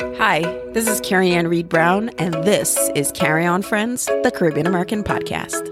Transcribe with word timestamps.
Hi, 0.00 0.40
this 0.72 0.88
is 0.88 0.98
Carrie 1.02 1.32
Ann 1.32 1.46
Reed 1.46 1.68
Brown, 1.68 2.08
and 2.16 2.32
this 2.42 2.88
is 2.94 3.12
Carry 3.12 3.44
On 3.44 3.60
Friends, 3.60 4.06
the 4.06 4.32
Caribbean 4.34 4.66
American 4.66 5.04
podcast. 5.04 5.66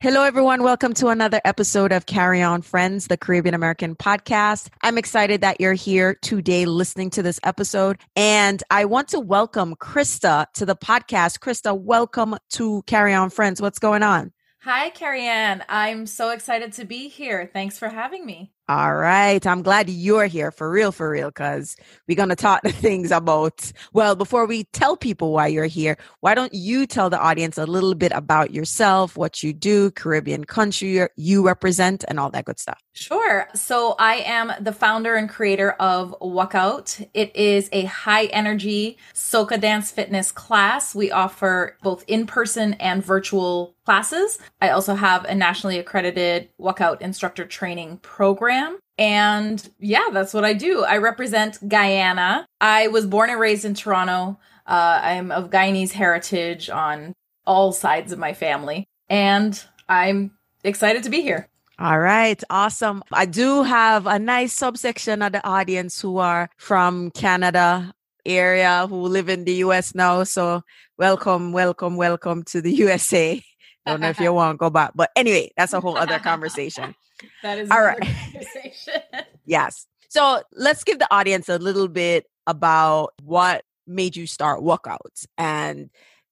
Hello, 0.00 0.22
everyone. 0.22 0.62
Welcome 0.62 0.94
to 0.94 1.08
another 1.08 1.42
episode 1.44 1.92
of 1.92 2.06
Carry 2.06 2.40
On 2.40 2.62
Friends, 2.62 3.08
the 3.08 3.18
Caribbean 3.18 3.54
American 3.54 3.94
podcast. 3.94 4.70
I'm 4.82 4.96
excited 4.96 5.42
that 5.42 5.60
you're 5.60 5.74
here 5.74 6.16
today 6.22 6.64
listening 6.64 7.10
to 7.10 7.22
this 7.22 7.38
episode. 7.44 7.98
And 8.16 8.62
I 8.70 8.86
want 8.86 9.08
to 9.08 9.20
welcome 9.20 9.76
Krista 9.76 10.46
to 10.54 10.64
the 10.64 10.76
podcast. 10.76 11.40
Krista, 11.40 11.78
welcome 11.78 12.38
to 12.52 12.82
Carry 12.86 13.12
On 13.12 13.28
Friends. 13.28 13.60
What's 13.60 13.78
going 13.78 14.02
on? 14.02 14.32
Hi, 14.62 14.88
Carrie 14.88 15.26
Ann. 15.26 15.62
I'm 15.68 16.06
so 16.06 16.30
excited 16.30 16.72
to 16.74 16.86
be 16.86 17.08
here. 17.08 17.50
Thanks 17.52 17.78
for 17.78 17.90
having 17.90 18.24
me. 18.24 18.54
All 18.70 18.94
right. 18.94 19.46
I'm 19.46 19.62
glad 19.62 19.88
you're 19.88 20.26
here 20.26 20.50
for 20.50 20.70
real, 20.70 20.92
for 20.92 21.08
real, 21.08 21.28
because 21.28 21.74
we're 22.06 22.16
going 22.18 22.28
to 22.28 22.36
talk 22.36 22.62
things 22.66 23.10
about. 23.10 23.72
Well, 23.94 24.14
before 24.14 24.44
we 24.44 24.64
tell 24.64 24.94
people 24.94 25.32
why 25.32 25.46
you're 25.46 25.64
here, 25.64 25.96
why 26.20 26.34
don't 26.34 26.52
you 26.52 26.86
tell 26.86 27.08
the 27.08 27.18
audience 27.18 27.56
a 27.56 27.64
little 27.64 27.94
bit 27.94 28.12
about 28.14 28.52
yourself, 28.52 29.16
what 29.16 29.42
you 29.42 29.54
do, 29.54 29.90
Caribbean 29.92 30.44
country 30.44 31.08
you 31.16 31.46
represent, 31.46 32.04
and 32.08 32.20
all 32.20 32.28
that 32.30 32.44
good 32.44 32.58
stuff? 32.58 32.78
Sure. 32.92 33.48
So 33.54 33.94
I 33.98 34.16
am 34.16 34.52
the 34.60 34.72
founder 34.72 35.14
and 35.14 35.30
creator 35.30 35.70
of 35.80 36.14
Wuckout. 36.20 37.08
It 37.14 37.34
is 37.34 37.70
a 37.72 37.84
high 37.84 38.26
energy 38.26 38.98
soca 39.14 39.58
dance 39.58 39.90
fitness 39.90 40.30
class. 40.30 40.94
We 40.94 41.10
offer 41.10 41.78
both 41.82 42.04
in 42.06 42.26
person 42.26 42.74
and 42.74 43.02
virtual 43.02 43.76
classes. 43.88 44.38
I 44.60 44.68
also 44.68 44.94
have 44.94 45.24
a 45.24 45.34
nationally 45.34 45.78
accredited 45.78 46.50
Wuckout 46.60 47.00
instructor 47.00 47.46
training 47.46 47.96
program. 48.02 48.78
And 48.98 49.66
yeah, 49.78 50.10
that's 50.12 50.34
what 50.34 50.44
I 50.44 50.52
do. 50.52 50.84
I 50.84 50.98
represent 50.98 51.66
Guyana. 51.66 52.44
I 52.60 52.88
was 52.88 53.06
born 53.06 53.30
and 53.30 53.40
raised 53.40 53.64
in 53.64 53.72
Toronto. 53.72 54.38
Uh, 54.66 55.00
I'm 55.02 55.30
of 55.30 55.48
Guyanese 55.48 55.92
heritage 55.92 56.68
on 56.68 57.14
all 57.46 57.72
sides 57.72 58.12
of 58.12 58.18
my 58.18 58.34
family. 58.34 58.84
And 59.08 59.58
I'm 59.88 60.32
excited 60.64 61.02
to 61.04 61.10
be 61.10 61.22
here. 61.22 61.48
All 61.78 61.98
right, 61.98 62.42
awesome. 62.50 63.02
I 63.10 63.24
do 63.24 63.62
have 63.62 64.06
a 64.06 64.18
nice 64.18 64.52
subsection 64.52 65.22
of 65.22 65.32
the 65.32 65.42
audience 65.48 65.98
who 65.98 66.18
are 66.18 66.50
from 66.58 67.10
Canada 67.12 67.94
area 68.26 68.86
who 68.86 69.08
live 69.08 69.30
in 69.30 69.44
the 69.44 69.54
US 69.64 69.94
now. 69.94 70.24
So 70.24 70.62
welcome, 70.98 71.52
welcome, 71.52 71.96
welcome 71.96 72.42
to 72.44 72.60
the 72.60 72.74
USA. 72.74 73.42
Don't 73.88 74.00
know 74.00 74.10
if 74.10 74.20
you 74.20 74.32
want 74.32 74.54
to 74.54 74.58
go 74.58 74.70
back, 74.70 74.92
but 74.94 75.10
anyway, 75.16 75.50
that's 75.56 75.72
a 75.72 75.80
whole 75.80 75.96
other 75.96 76.18
conversation. 76.30 76.94
that 77.42 77.58
is 77.58 77.70
all 77.70 77.82
right. 77.82 78.00
Conversation. 78.32 79.02
yes. 79.46 79.86
So 80.08 80.42
let's 80.54 80.84
give 80.84 80.98
the 80.98 81.08
audience 81.12 81.48
a 81.48 81.58
little 81.58 81.88
bit 81.88 82.26
about 82.46 83.14
what 83.22 83.64
made 83.86 84.16
you 84.16 84.26
start 84.26 84.60
Wuckout 84.60 85.26
and 85.36 85.90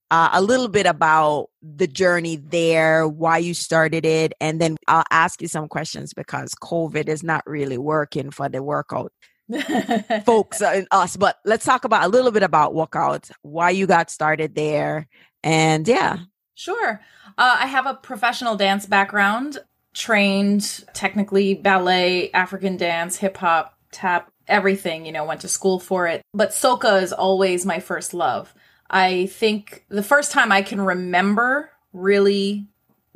uh, 0.09 0.29
a 0.33 0.41
little 0.41 0.67
bit 0.67 0.85
about 0.85 1.49
the 1.61 1.87
journey 1.87 2.37
there, 2.37 3.07
why 3.07 3.37
you 3.39 3.53
started 3.53 4.05
it, 4.05 4.33
and 4.39 4.61
then 4.61 4.77
I'll 4.87 5.03
ask 5.11 5.41
you 5.41 5.47
some 5.47 5.67
questions 5.67 6.13
because 6.13 6.53
COVID 6.55 7.09
is 7.09 7.23
not 7.23 7.43
really 7.45 7.77
working 7.77 8.31
for 8.31 8.47
the 8.47 8.63
workout 8.63 9.11
folks 10.25 10.61
and 10.61 10.87
us. 10.91 11.17
But 11.17 11.37
let's 11.43 11.65
talk 11.65 11.83
about 11.83 12.05
a 12.05 12.07
little 12.07 12.31
bit 12.31 12.43
about 12.43 12.73
Wuckout, 12.73 13.29
why 13.41 13.71
you 13.71 13.85
got 13.85 14.09
started 14.09 14.55
there, 14.55 15.07
and 15.43 15.87
yeah. 15.87 16.19
Sure. 16.57 16.99
Uh, 17.37 17.57
I 17.59 17.67
have 17.67 17.85
a 17.85 17.93
professional 17.93 18.55
dance 18.55 18.87
background, 18.87 19.59
trained 19.93 20.85
technically 20.95 21.53
ballet, 21.53 22.31
African 22.31 22.77
dance, 22.77 23.17
hip 23.17 23.37
hop, 23.37 23.77
tap, 23.91 24.31
everything, 24.47 25.05
you 25.05 25.11
know, 25.11 25.23
went 25.23 25.41
to 25.41 25.47
school 25.47 25.79
for 25.79 26.07
it. 26.07 26.23
But 26.33 26.49
soca 26.49 27.03
is 27.03 27.13
always 27.13 27.63
my 27.63 27.79
first 27.79 28.15
love. 28.15 28.55
I 28.89 29.27
think 29.27 29.85
the 29.89 30.01
first 30.01 30.31
time 30.31 30.51
I 30.51 30.63
can 30.63 30.81
remember 30.81 31.69
really 31.93 32.65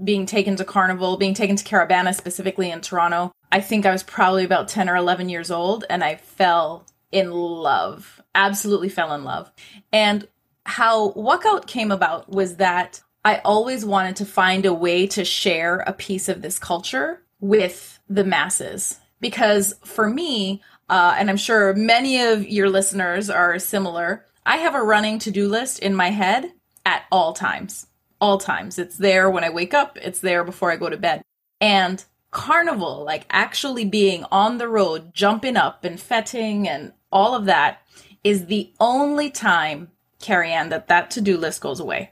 being 0.04 0.28
taken 0.28 0.56
to 0.58 0.64
Carnival, 0.64 1.18
being 1.18 1.34
taken 1.34 1.56
to 1.56 1.64
Caribana 1.64 2.14
specifically 2.14 2.70
in 2.70 2.82
Toronto, 2.82 3.32
I 3.52 3.60
think 3.60 3.88
I 3.88 3.92
was 3.92 4.04
probably 4.04 4.44
about 4.44 4.68
10 4.68 4.88
or 4.88 4.96
11 4.96 5.30
years 5.30 5.50
old 5.50 5.84
and 5.90 6.04
I 6.04 6.18
fell 6.18 6.86
in 7.12 7.32
love. 7.32 8.22
Absolutely 8.36 8.90
fell 8.90 9.14
in 9.14 9.24
love. 9.24 9.52
And 9.92 10.28
how 10.64 11.14
Wuckout 11.14 11.66
came 11.66 11.92
about 11.92 12.30
was 12.30 12.58
that 12.58 13.02
I 13.24 13.38
always 13.46 13.86
wanted 13.86 14.16
to 14.18 14.26
find 14.26 14.66
a 14.66 14.74
way 14.74 15.06
to 15.08 15.24
share 15.24 15.80
a 15.80 15.94
piece 15.94 16.28
of 16.28 16.42
this 16.42 16.58
culture 16.58 17.22
with 17.40 18.00
the 18.09 18.24
masses. 18.24 19.00
Because 19.20 19.76
for 19.84 20.09
me, 20.09 20.62
uh, 20.90 21.16
and 21.18 21.30
I'm 21.30 21.38
sure 21.38 21.74
many 21.76 22.22
of 22.22 22.48
your 22.48 22.70
listeners 22.70 23.30
are 23.30 23.59
similar, 23.59 24.26
I 24.46 24.58
have 24.58 24.74
a 24.74 24.82
running 24.82 25.20
to 25.20 25.32
do 25.32 25.48
list 25.48 25.80
in 25.80 25.94
my 25.94 26.09
head 26.09 26.52
at 26.86 27.04
all 27.12 27.34
times. 27.34 27.88
All 28.20 28.40
times. 28.40 28.80
It's 28.80 28.98
there 28.98 29.30
when 29.30 29.44
I 29.44 29.50
wake 29.50 29.74
up, 29.74 29.98
it's 30.02 30.20
there 30.20 30.44
before 30.44 30.72
I 30.72 30.76
go 30.76 30.90
to 30.90 30.98
bed. 30.98 31.22
And 31.59 32.03
carnival, 32.32 33.03
like 33.03 33.28
actually 33.30 33.86
being 33.86 34.26
on 34.32 34.58
the 34.58 34.68
road, 34.68 35.14
jumping 35.14 35.58
up 35.58 35.84
and 35.84 36.00
fetting 36.00 36.68
and 36.68 36.94
all 37.12 37.36
of 37.36 37.46
that, 37.46 37.82
is 38.24 38.48
the 38.48 38.72
only 38.80 39.30
time, 39.30 39.92
Carrie 40.20 40.52
Ann, 40.52 40.70
that 40.70 40.88
that 40.88 41.12
to 41.12 41.22
do 41.22 41.38
list 41.38 41.62
goes 41.62 41.80
away. 41.80 42.12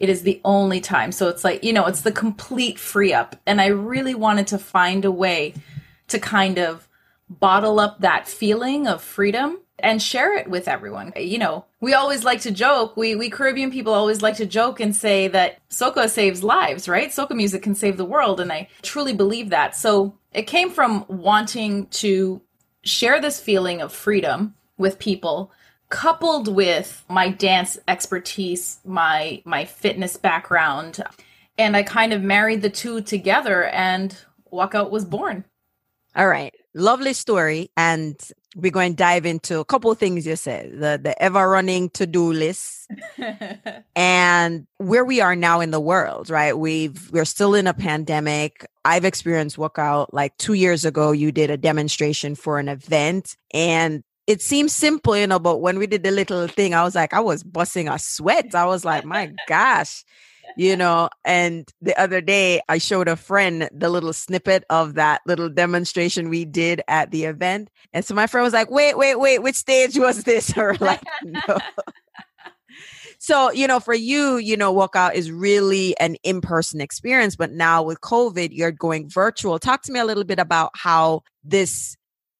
It 0.00 0.08
is 0.08 0.22
the 0.22 0.40
only 0.44 0.80
time. 0.80 1.12
So 1.12 1.28
it's 1.28 1.44
like, 1.44 1.62
you 1.62 1.72
know, 1.72 1.86
it's 1.86 2.00
the 2.00 2.10
complete 2.10 2.78
free 2.78 3.12
up. 3.12 3.36
And 3.46 3.60
I 3.60 3.66
really 3.66 4.14
wanted 4.14 4.48
to 4.48 4.58
find 4.58 5.04
a 5.04 5.12
way 5.12 5.54
to 6.08 6.18
kind 6.18 6.58
of 6.58 6.88
bottle 7.28 7.78
up 7.78 8.00
that 8.00 8.26
feeling 8.26 8.88
of 8.88 9.02
freedom 9.02 9.58
and 9.78 10.02
share 10.02 10.36
it 10.36 10.48
with 10.48 10.68
everyone. 10.68 11.12
You 11.16 11.38
know, 11.38 11.64
we 11.80 11.94
always 11.94 12.24
like 12.24 12.40
to 12.42 12.50
joke. 12.50 12.96
We 12.96 13.14
we 13.14 13.30
Caribbean 13.30 13.70
people 13.70 13.94
always 13.94 14.22
like 14.22 14.36
to 14.36 14.46
joke 14.46 14.80
and 14.80 14.94
say 14.94 15.28
that 15.28 15.58
soca 15.68 16.08
saves 16.08 16.42
lives, 16.42 16.88
right? 16.88 17.10
Soca 17.10 17.32
music 17.32 17.62
can 17.62 17.74
save 17.74 17.96
the 17.96 18.04
world, 18.04 18.40
and 18.40 18.52
I 18.52 18.68
truly 18.82 19.14
believe 19.14 19.50
that. 19.50 19.76
So 19.76 20.14
it 20.32 20.42
came 20.42 20.70
from 20.70 21.04
wanting 21.08 21.86
to 21.86 22.40
share 22.82 23.20
this 23.20 23.40
feeling 23.40 23.80
of 23.80 23.92
freedom 23.92 24.54
with 24.76 24.98
people 24.98 25.52
coupled 25.90 26.48
with 26.48 27.04
my 27.08 27.28
dance 27.28 27.78
expertise, 27.86 28.78
my 28.84 29.42
my 29.44 29.64
fitness 29.64 30.16
background, 30.16 31.02
and 31.58 31.76
I 31.76 31.82
kind 31.82 32.12
of 32.12 32.22
married 32.22 32.62
the 32.62 32.70
two 32.70 33.02
together 33.02 33.64
and 33.64 34.16
Wuckout 34.52 34.90
was 34.90 35.04
born. 35.04 35.44
All 36.16 36.26
right. 36.26 36.54
Lovely 36.74 37.12
story. 37.12 37.70
And 37.76 38.16
we're 38.56 38.72
going 38.72 38.92
to 38.92 38.96
dive 38.96 39.26
into 39.26 39.60
a 39.60 39.64
couple 39.64 39.92
of 39.92 39.98
things 39.98 40.26
you 40.26 40.34
said 40.34 40.72
the, 40.72 40.98
the 41.00 41.20
ever 41.22 41.48
running 41.48 41.88
to 41.90 42.04
do 42.04 42.32
list 42.32 42.90
and 43.96 44.66
where 44.78 45.04
we 45.04 45.20
are 45.20 45.36
now 45.36 45.60
in 45.60 45.70
the 45.70 45.80
world, 45.80 46.30
right? 46.30 46.58
We've, 46.58 47.10
we're 47.12 47.24
still 47.24 47.54
in 47.54 47.68
a 47.68 47.74
pandemic. 47.74 48.66
I've 48.84 49.04
experienced 49.04 49.56
Wuckout 49.56 50.08
like 50.12 50.36
two 50.36 50.54
years 50.54 50.84
ago. 50.84 51.12
You 51.12 51.30
did 51.30 51.50
a 51.50 51.56
demonstration 51.56 52.34
for 52.34 52.58
an 52.58 52.68
event 52.68 53.36
and 53.54 54.02
it 54.30 54.40
seems 54.40 54.72
simple, 54.72 55.16
you 55.16 55.26
know, 55.26 55.40
but 55.40 55.58
when 55.58 55.76
we 55.76 55.88
did 55.88 56.04
the 56.04 56.12
little 56.12 56.46
thing, 56.46 56.72
I 56.72 56.84
was 56.84 56.94
like, 56.94 57.12
I 57.12 57.18
was 57.18 57.42
busting 57.42 57.88
a 57.88 57.98
sweat. 57.98 58.54
I 58.54 58.64
was 58.64 58.84
like, 58.84 59.04
my 59.04 59.32
gosh, 59.48 60.04
you 60.56 60.76
know. 60.76 61.08
And 61.24 61.68
the 61.82 62.00
other 62.00 62.20
day, 62.20 62.60
I 62.68 62.78
showed 62.78 63.08
a 63.08 63.16
friend 63.16 63.68
the 63.72 63.88
little 63.88 64.12
snippet 64.12 64.62
of 64.70 64.94
that 64.94 65.20
little 65.26 65.48
demonstration 65.48 66.28
we 66.28 66.44
did 66.44 66.80
at 66.86 67.10
the 67.10 67.24
event. 67.24 67.70
And 67.92 68.04
so 68.04 68.14
my 68.14 68.28
friend 68.28 68.44
was 68.44 68.52
like, 68.52 68.70
wait, 68.70 68.96
wait, 68.96 69.18
wait, 69.18 69.40
which 69.40 69.56
stage 69.56 69.98
was 69.98 70.22
this? 70.22 70.56
Or 70.56 70.76
like, 70.78 71.02
no. 71.24 71.58
So, 73.18 73.50
you 73.50 73.66
know, 73.66 73.80
for 73.80 73.94
you, 73.94 74.36
you 74.36 74.56
know, 74.56 74.72
Wuckout 74.72 75.14
is 75.14 75.32
really 75.32 75.98
an 75.98 76.14
in 76.22 76.40
person 76.40 76.80
experience. 76.80 77.34
But 77.34 77.50
now 77.50 77.82
with 77.82 78.00
COVID, 78.00 78.50
you're 78.52 78.70
going 78.70 79.10
virtual. 79.10 79.58
Talk 79.58 79.82
to 79.82 79.92
me 79.92 79.98
a 79.98 80.04
little 80.04 80.24
bit 80.24 80.38
about 80.38 80.70
how 80.74 81.22
this 81.42 81.96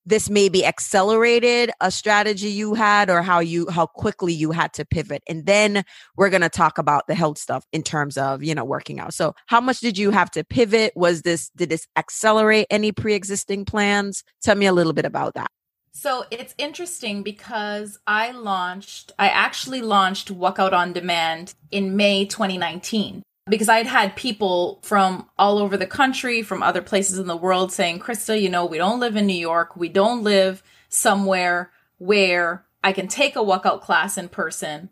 this 0.07 0.31
maybe 0.31 0.65
accelerated 0.65 1.71
a 1.81 1.91
strategy 1.91 2.49
you 2.49 2.75
had 2.75 3.11
or 3.11 3.23
how 3.23 3.39
you 3.39 3.69
how 3.71 3.87
quickly 3.87 4.33
you 4.33 4.51
had 4.51 4.73
to 4.73 4.85
pivot 4.85 5.23
and 5.29 5.47
then 5.47 5.85
we're 6.17 6.31
going 6.31 6.41
to 6.41 6.49
talk 6.49 6.79
about 6.79 7.07
the 7.07 7.15
health 7.15 7.39
stuff 7.39 7.65
in 7.73 7.83
terms 7.83 8.17
of 8.17 8.43
you 8.43 8.55
know 8.55 8.65
working 8.65 9.01
out. 9.01 9.15
So 9.15 9.35
how 9.47 9.61
much 9.61 9.81
did 9.81 9.99
you 9.99 10.11
have 10.11 10.31
to 10.33 10.45
pivot? 10.45 10.93
Was 10.97 11.23
this 11.23 11.51
did 11.57 11.69
this 11.69 11.87
accelerate 11.97 12.67
any 12.71 12.93
pre-existing 12.93 13.65
plans? 13.65 14.25
Tell 14.43 14.57
me 14.57 14.67
a 14.67 14.73
little 14.73 14.93
bit 14.93 15.05
about 15.05 15.35
that. 15.35 15.51
So 15.93 16.25
it's 16.31 16.55
interesting 16.57 17.23
because 17.23 17.99
I 18.07 18.31
launched, 18.31 19.13
I 19.19 19.29
actually 19.29 19.83
launched 19.83 20.29
Wuckout 20.29 20.73
on 20.73 20.93
Demand 20.93 21.55
in 21.73 21.97
May 21.97 22.25
2019 22.27 23.23
because 23.49 23.69
I'd 23.69 23.87
had 23.87 24.17
people 24.17 24.81
from 24.83 25.29
all 25.39 25.59
over 25.59 25.77
the 25.77 25.87
country, 25.87 26.43
from 26.43 26.63
other 26.63 26.83
places 26.83 27.19
in 27.19 27.27
the 27.27 27.37
world 27.37 27.73
saying, 27.73 28.01
Krista, 28.01 28.41
you 28.41 28.49
know, 28.49 28.65
we 28.67 28.79
don't 28.79 29.01
live 29.01 29.17
in 29.17 29.27
New 29.27 29.33
York. 29.33 29.77
We 29.77 29.89
don't 29.89 30.23
live 30.23 30.63
somewhere 30.89 31.71
where 31.99 32.65
I 32.83 32.93
can 32.93 33.09
take 33.09 33.37
a 33.37 33.41
Wuckout 33.41 33.81
class 33.81 34.17
in 34.17 34.29
person. 34.29 34.91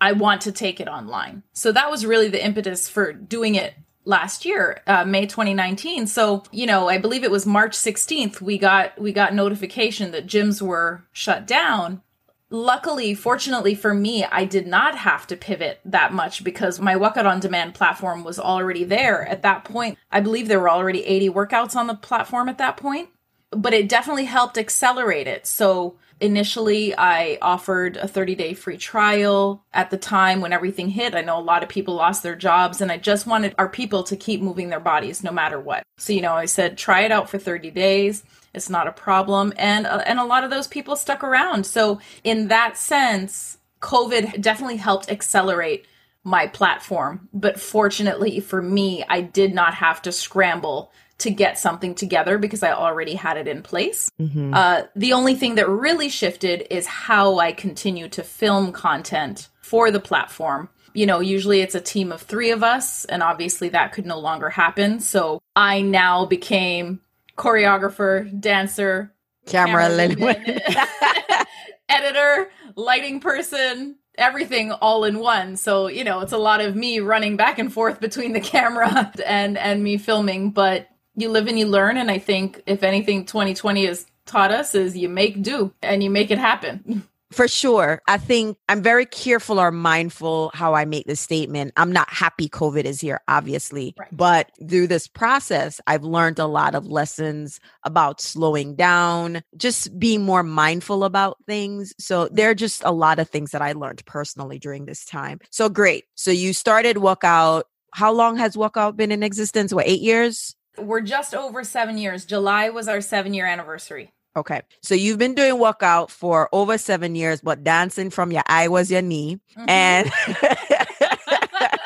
I 0.00 0.12
want 0.12 0.42
to 0.42 0.52
take 0.52 0.80
it 0.80 0.88
online. 0.88 1.42
So 1.52 1.72
that 1.72 1.90
was 1.90 2.06
really 2.06 2.28
the 2.28 2.44
impetus 2.44 2.88
for 2.88 3.12
doing 3.12 3.54
it 3.54 3.74
last 4.04 4.44
year, 4.44 4.82
uh, 4.86 5.04
May 5.04 5.26
2019. 5.26 6.06
So, 6.06 6.44
you 6.52 6.66
know, 6.66 6.88
I 6.88 6.98
believe 6.98 7.24
it 7.24 7.30
was 7.30 7.44
March 7.44 7.76
16th 7.76 8.40
we 8.40 8.56
got 8.56 8.98
we 8.98 9.12
got 9.12 9.34
notification 9.34 10.12
that 10.12 10.26
gyms 10.26 10.62
were 10.62 11.04
shut 11.12 11.46
down. 11.46 12.02
Luckily, 12.48 13.14
fortunately 13.14 13.74
for 13.74 13.92
me, 13.92 14.24
I 14.24 14.44
did 14.44 14.66
not 14.66 14.96
have 14.98 15.26
to 15.28 15.36
pivot 15.36 15.80
that 15.84 16.12
much 16.12 16.44
because 16.44 16.80
my 16.80 16.94
Wuckout 16.94 17.26
on 17.26 17.40
demand 17.40 17.74
platform 17.74 18.22
was 18.22 18.38
already 18.38 18.84
there 18.84 19.26
at 19.26 19.42
that 19.42 19.64
point. 19.64 19.98
I 20.12 20.20
believe 20.20 20.46
there 20.46 20.60
were 20.60 20.70
already 20.70 21.04
80 21.04 21.30
workouts 21.30 21.74
on 21.74 21.88
the 21.88 21.94
platform 21.94 22.48
at 22.48 22.58
that 22.58 22.76
point, 22.76 23.08
but 23.50 23.74
it 23.74 23.88
definitely 23.88 24.26
helped 24.26 24.58
accelerate 24.58 25.26
it. 25.26 25.46
So, 25.46 25.96
Initially, 26.18 26.96
I 26.96 27.36
offered 27.42 27.98
a 27.98 28.08
30 28.08 28.34
day 28.36 28.54
free 28.54 28.78
trial 28.78 29.62
at 29.74 29.90
the 29.90 29.98
time 29.98 30.40
when 30.40 30.52
everything 30.52 30.88
hit. 30.88 31.14
I 31.14 31.20
know 31.20 31.38
a 31.38 31.40
lot 31.40 31.62
of 31.62 31.68
people 31.68 31.94
lost 31.94 32.22
their 32.22 32.34
jobs, 32.34 32.80
and 32.80 32.90
I 32.90 32.96
just 32.96 33.26
wanted 33.26 33.54
our 33.58 33.68
people 33.68 34.02
to 34.04 34.16
keep 34.16 34.40
moving 34.40 34.70
their 34.70 34.80
bodies 34.80 35.22
no 35.22 35.30
matter 35.30 35.60
what. 35.60 35.82
So, 35.98 36.14
you 36.14 36.22
know, 36.22 36.32
I 36.32 36.46
said, 36.46 36.78
try 36.78 37.02
it 37.02 37.12
out 37.12 37.28
for 37.28 37.38
30 37.38 37.70
days. 37.70 38.24
It's 38.56 38.70
not 38.70 38.88
a 38.88 38.92
problem. 38.92 39.52
And, 39.56 39.86
uh, 39.86 40.02
and 40.06 40.18
a 40.18 40.24
lot 40.24 40.44
of 40.44 40.50
those 40.50 40.66
people 40.66 40.96
stuck 40.96 41.22
around. 41.22 41.66
So, 41.66 42.00
in 42.24 42.48
that 42.48 42.76
sense, 42.76 43.58
COVID 43.80 44.40
definitely 44.40 44.76
helped 44.76 45.10
accelerate 45.10 45.86
my 46.24 46.48
platform. 46.48 47.28
But 47.32 47.60
fortunately 47.60 48.40
for 48.40 48.60
me, 48.60 49.04
I 49.08 49.20
did 49.20 49.54
not 49.54 49.74
have 49.74 50.02
to 50.02 50.12
scramble 50.12 50.90
to 51.18 51.30
get 51.30 51.58
something 51.58 51.94
together 51.94 52.36
because 52.36 52.62
I 52.62 52.72
already 52.72 53.14
had 53.14 53.36
it 53.36 53.48
in 53.48 53.62
place. 53.62 54.10
Mm-hmm. 54.20 54.52
Uh, 54.52 54.82
the 54.94 55.12
only 55.12 55.34
thing 55.34 55.54
that 55.54 55.68
really 55.68 56.08
shifted 56.08 56.66
is 56.68 56.86
how 56.86 57.38
I 57.38 57.52
continue 57.52 58.08
to 58.10 58.22
film 58.22 58.72
content 58.72 59.48
for 59.62 59.90
the 59.90 60.00
platform. 60.00 60.68
You 60.92 61.06
know, 61.06 61.20
usually 61.20 61.60
it's 61.60 61.74
a 61.74 61.80
team 61.80 62.10
of 62.10 62.22
three 62.22 62.50
of 62.50 62.62
us, 62.62 63.04
and 63.04 63.22
obviously 63.22 63.68
that 63.70 63.92
could 63.92 64.06
no 64.06 64.18
longer 64.18 64.50
happen. 64.50 65.00
So 65.00 65.40
I 65.54 65.80
now 65.80 66.26
became 66.26 67.00
choreographer, 67.36 68.40
dancer, 68.40 69.14
camera, 69.46 69.88
camera 69.88 71.46
editor, 71.88 72.50
lighting 72.74 73.20
person, 73.20 73.96
everything 74.18 74.72
all 74.72 75.04
in 75.04 75.18
one. 75.18 75.56
So, 75.56 75.88
you 75.88 76.04
know, 76.04 76.20
it's 76.20 76.32
a 76.32 76.38
lot 76.38 76.60
of 76.60 76.76
me 76.76 77.00
running 77.00 77.36
back 77.36 77.58
and 77.58 77.72
forth 77.72 78.00
between 78.00 78.32
the 78.32 78.40
camera 78.56 79.12
and 79.24 79.58
and 79.58 79.82
me 79.82 79.98
filming, 79.98 80.50
but 80.50 80.88
you 81.16 81.30
live 81.30 81.46
and 81.46 81.58
you 81.58 81.66
learn. 81.66 81.96
And 81.96 82.10
I 82.10 82.18
think 82.18 82.62
if 82.66 82.82
anything 82.82 83.24
2020 83.24 83.86
has 83.86 84.06
taught 84.26 84.50
us 84.50 84.74
is 84.74 84.96
you 84.96 85.08
make 85.08 85.42
do 85.42 85.72
and 85.82 86.02
you 86.02 86.10
make 86.10 86.30
it 86.30 86.38
happen. 86.38 87.06
For 87.32 87.48
sure. 87.48 88.02
I 88.06 88.18
think 88.18 88.56
I'm 88.68 88.82
very 88.82 89.04
careful 89.04 89.58
or 89.58 89.72
mindful 89.72 90.52
how 90.54 90.74
I 90.74 90.84
make 90.84 91.06
this 91.06 91.20
statement. 91.20 91.72
I'm 91.76 91.90
not 91.90 92.08
happy 92.08 92.48
COVID 92.48 92.84
is 92.84 93.00
here, 93.00 93.20
obviously. 93.26 93.94
Right. 93.98 94.08
But 94.12 94.52
through 94.68 94.86
this 94.86 95.08
process, 95.08 95.80
I've 95.86 96.04
learned 96.04 96.38
a 96.38 96.46
lot 96.46 96.74
of 96.74 96.86
lessons 96.86 97.58
about 97.82 98.20
slowing 98.20 98.76
down, 98.76 99.42
just 99.56 99.98
being 99.98 100.22
more 100.22 100.44
mindful 100.44 101.02
about 101.02 101.38
things. 101.46 101.92
So 101.98 102.28
there 102.28 102.50
are 102.50 102.54
just 102.54 102.82
a 102.84 102.92
lot 102.92 103.18
of 103.18 103.28
things 103.28 103.50
that 103.50 103.62
I 103.62 103.72
learned 103.72 104.04
personally 104.06 104.58
during 104.58 104.86
this 104.86 105.04
time. 105.04 105.40
So 105.50 105.68
great. 105.68 106.04
So 106.14 106.30
you 106.30 106.52
started 106.52 106.96
Wuckout. 106.96 107.64
How 107.92 108.12
long 108.12 108.36
has 108.36 108.56
Wuckout 108.56 108.96
been 108.96 109.10
in 109.10 109.22
existence? 109.22 109.74
What, 109.74 109.88
eight 109.88 110.00
years? 110.00 110.54
We're 110.78 111.00
just 111.00 111.34
over 111.34 111.64
seven 111.64 111.98
years. 111.98 112.24
July 112.24 112.68
was 112.68 112.86
our 112.86 113.00
seven 113.00 113.34
year 113.34 113.46
anniversary. 113.46 114.12
Okay. 114.36 114.60
So 114.82 114.94
you've 114.94 115.18
been 115.18 115.34
doing 115.34 115.54
Wuckout 115.54 116.10
for 116.10 116.50
over 116.52 116.76
seven 116.76 117.14
years, 117.14 117.40
but 117.40 117.64
dancing 117.64 118.10
from 118.10 118.30
your 118.30 118.42
eye 118.46 118.68
was 118.68 118.90
your 118.90 119.00
knee. 119.00 119.40
Mm-hmm. 119.56 119.70
And 119.70 120.12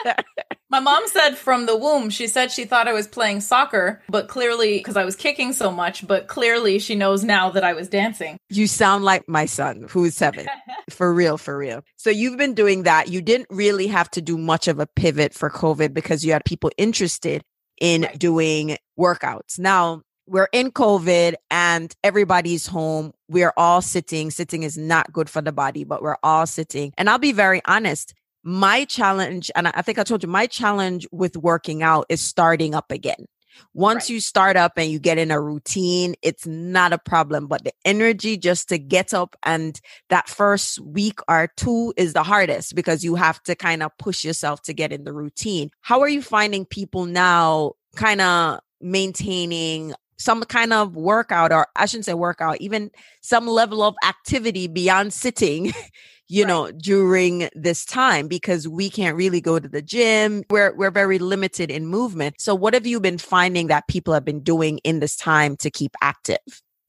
my 0.68 0.80
mom 0.80 1.06
said 1.06 1.36
from 1.36 1.66
the 1.66 1.76
womb, 1.76 2.10
she 2.10 2.26
said 2.26 2.50
she 2.50 2.64
thought 2.64 2.88
I 2.88 2.92
was 2.92 3.06
playing 3.06 3.40
soccer, 3.40 4.02
but 4.08 4.26
clearly, 4.26 4.78
because 4.78 4.96
I 4.96 5.04
was 5.04 5.14
kicking 5.14 5.52
so 5.52 5.70
much, 5.70 6.04
but 6.06 6.26
clearly 6.26 6.80
she 6.80 6.96
knows 6.96 7.22
now 7.22 7.50
that 7.50 7.62
I 7.62 7.72
was 7.72 7.88
dancing. 7.88 8.36
You 8.48 8.66
sound 8.66 9.04
like 9.04 9.28
my 9.28 9.46
son, 9.46 9.86
who's 9.88 10.16
seven. 10.16 10.46
for 10.90 11.14
real, 11.14 11.38
for 11.38 11.56
real. 11.56 11.84
So 11.96 12.10
you've 12.10 12.36
been 12.36 12.54
doing 12.54 12.82
that. 12.82 13.08
You 13.08 13.22
didn't 13.22 13.48
really 13.50 13.86
have 13.86 14.10
to 14.12 14.20
do 14.20 14.36
much 14.36 14.66
of 14.66 14.80
a 14.80 14.88
pivot 14.88 15.34
for 15.34 15.50
COVID 15.50 15.94
because 15.94 16.24
you 16.24 16.32
had 16.32 16.44
people 16.44 16.72
interested 16.76 17.42
in 17.80 18.02
right. 18.02 18.18
doing 18.18 18.76
workouts. 18.98 19.58
Now, 19.58 20.02
we're 20.30 20.48
in 20.52 20.70
COVID 20.70 21.34
and 21.50 21.92
everybody's 22.04 22.64
home. 22.64 23.12
We're 23.28 23.52
all 23.56 23.82
sitting. 23.82 24.30
Sitting 24.30 24.62
is 24.62 24.78
not 24.78 25.12
good 25.12 25.28
for 25.28 25.42
the 25.42 25.50
body, 25.50 25.82
but 25.82 26.02
we're 26.02 26.18
all 26.22 26.46
sitting. 26.46 26.94
And 26.96 27.10
I'll 27.10 27.18
be 27.18 27.32
very 27.32 27.60
honest. 27.64 28.14
My 28.44 28.84
challenge, 28.84 29.50
and 29.56 29.66
I 29.66 29.82
think 29.82 29.98
I 29.98 30.04
told 30.04 30.22
you, 30.22 30.28
my 30.28 30.46
challenge 30.46 31.06
with 31.10 31.36
working 31.36 31.82
out 31.82 32.06
is 32.08 32.20
starting 32.20 32.76
up 32.76 32.92
again. 32.92 33.26
Once 33.74 34.04
right. 34.04 34.10
you 34.10 34.20
start 34.20 34.56
up 34.56 34.74
and 34.76 34.88
you 34.88 35.00
get 35.00 35.18
in 35.18 35.32
a 35.32 35.40
routine, 35.40 36.14
it's 36.22 36.46
not 36.46 36.92
a 36.92 36.98
problem. 36.98 37.48
But 37.48 37.64
the 37.64 37.72
energy 37.84 38.36
just 38.36 38.68
to 38.68 38.78
get 38.78 39.12
up 39.12 39.34
and 39.42 39.80
that 40.10 40.28
first 40.28 40.78
week 40.80 41.18
or 41.26 41.48
two 41.56 41.92
is 41.96 42.12
the 42.12 42.22
hardest 42.22 42.76
because 42.76 43.02
you 43.02 43.16
have 43.16 43.42
to 43.42 43.56
kind 43.56 43.82
of 43.82 43.90
push 43.98 44.24
yourself 44.24 44.62
to 44.62 44.72
get 44.72 44.92
in 44.92 45.02
the 45.02 45.12
routine. 45.12 45.70
How 45.80 46.00
are 46.00 46.08
you 46.08 46.22
finding 46.22 46.64
people 46.64 47.04
now 47.04 47.72
kind 47.96 48.20
of 48.20 48.60
maintaining 48.80 49.92
some 50.20 50.42
kind 50.44 50.72
of 50.72 50.94
workout 50.94 51.50
or 51.50 51.66
I 51.74 51.86
shouldn't 51.86 52.04
say 52.04 52.14
workout, 52.14 52.60
even 52.60 52.90
some 53.22 53.46
level 53.46 53.82
of 53.82 53.96
activity 54.04 54.68
beyond 54.68 55.12
sitting 55.12 55.72
you 56.28 56.44
right. 56.44 56.48
know 56.48 56.70
during 56.70 57.48
this 57.54 57.84
time 57.84 58.28
because 58.28 58.68
we 58.68 58.88
can't 58.88 59.16
really 59.16 59.40
go 59.40 59.58
to 59.58 59.68
the 59.68 59.82
gym. 59.82 60.44
We're 60.50 60.74
we're 60.76 60.92
very 60.92 61.18
limited 61.18 61.70
in 61.70 61.86
movement. 61.86 62.40
So 62.40 62.54
what 62.54 62.74
have 62.74 62.86
you 62.86 63.00
been 63.00 63.18
finding 63.18 63.66
that 63.66 63.88
people 63.88 64.14
have 64.14 64.24
been 64.24 64.40
doing 64.40 64.78
in 64.78 65.00
this 65.00 65.16
time 65.16 65.56
to 65.56 65.70
keep 65.70 65.96
active? 66.00 66.38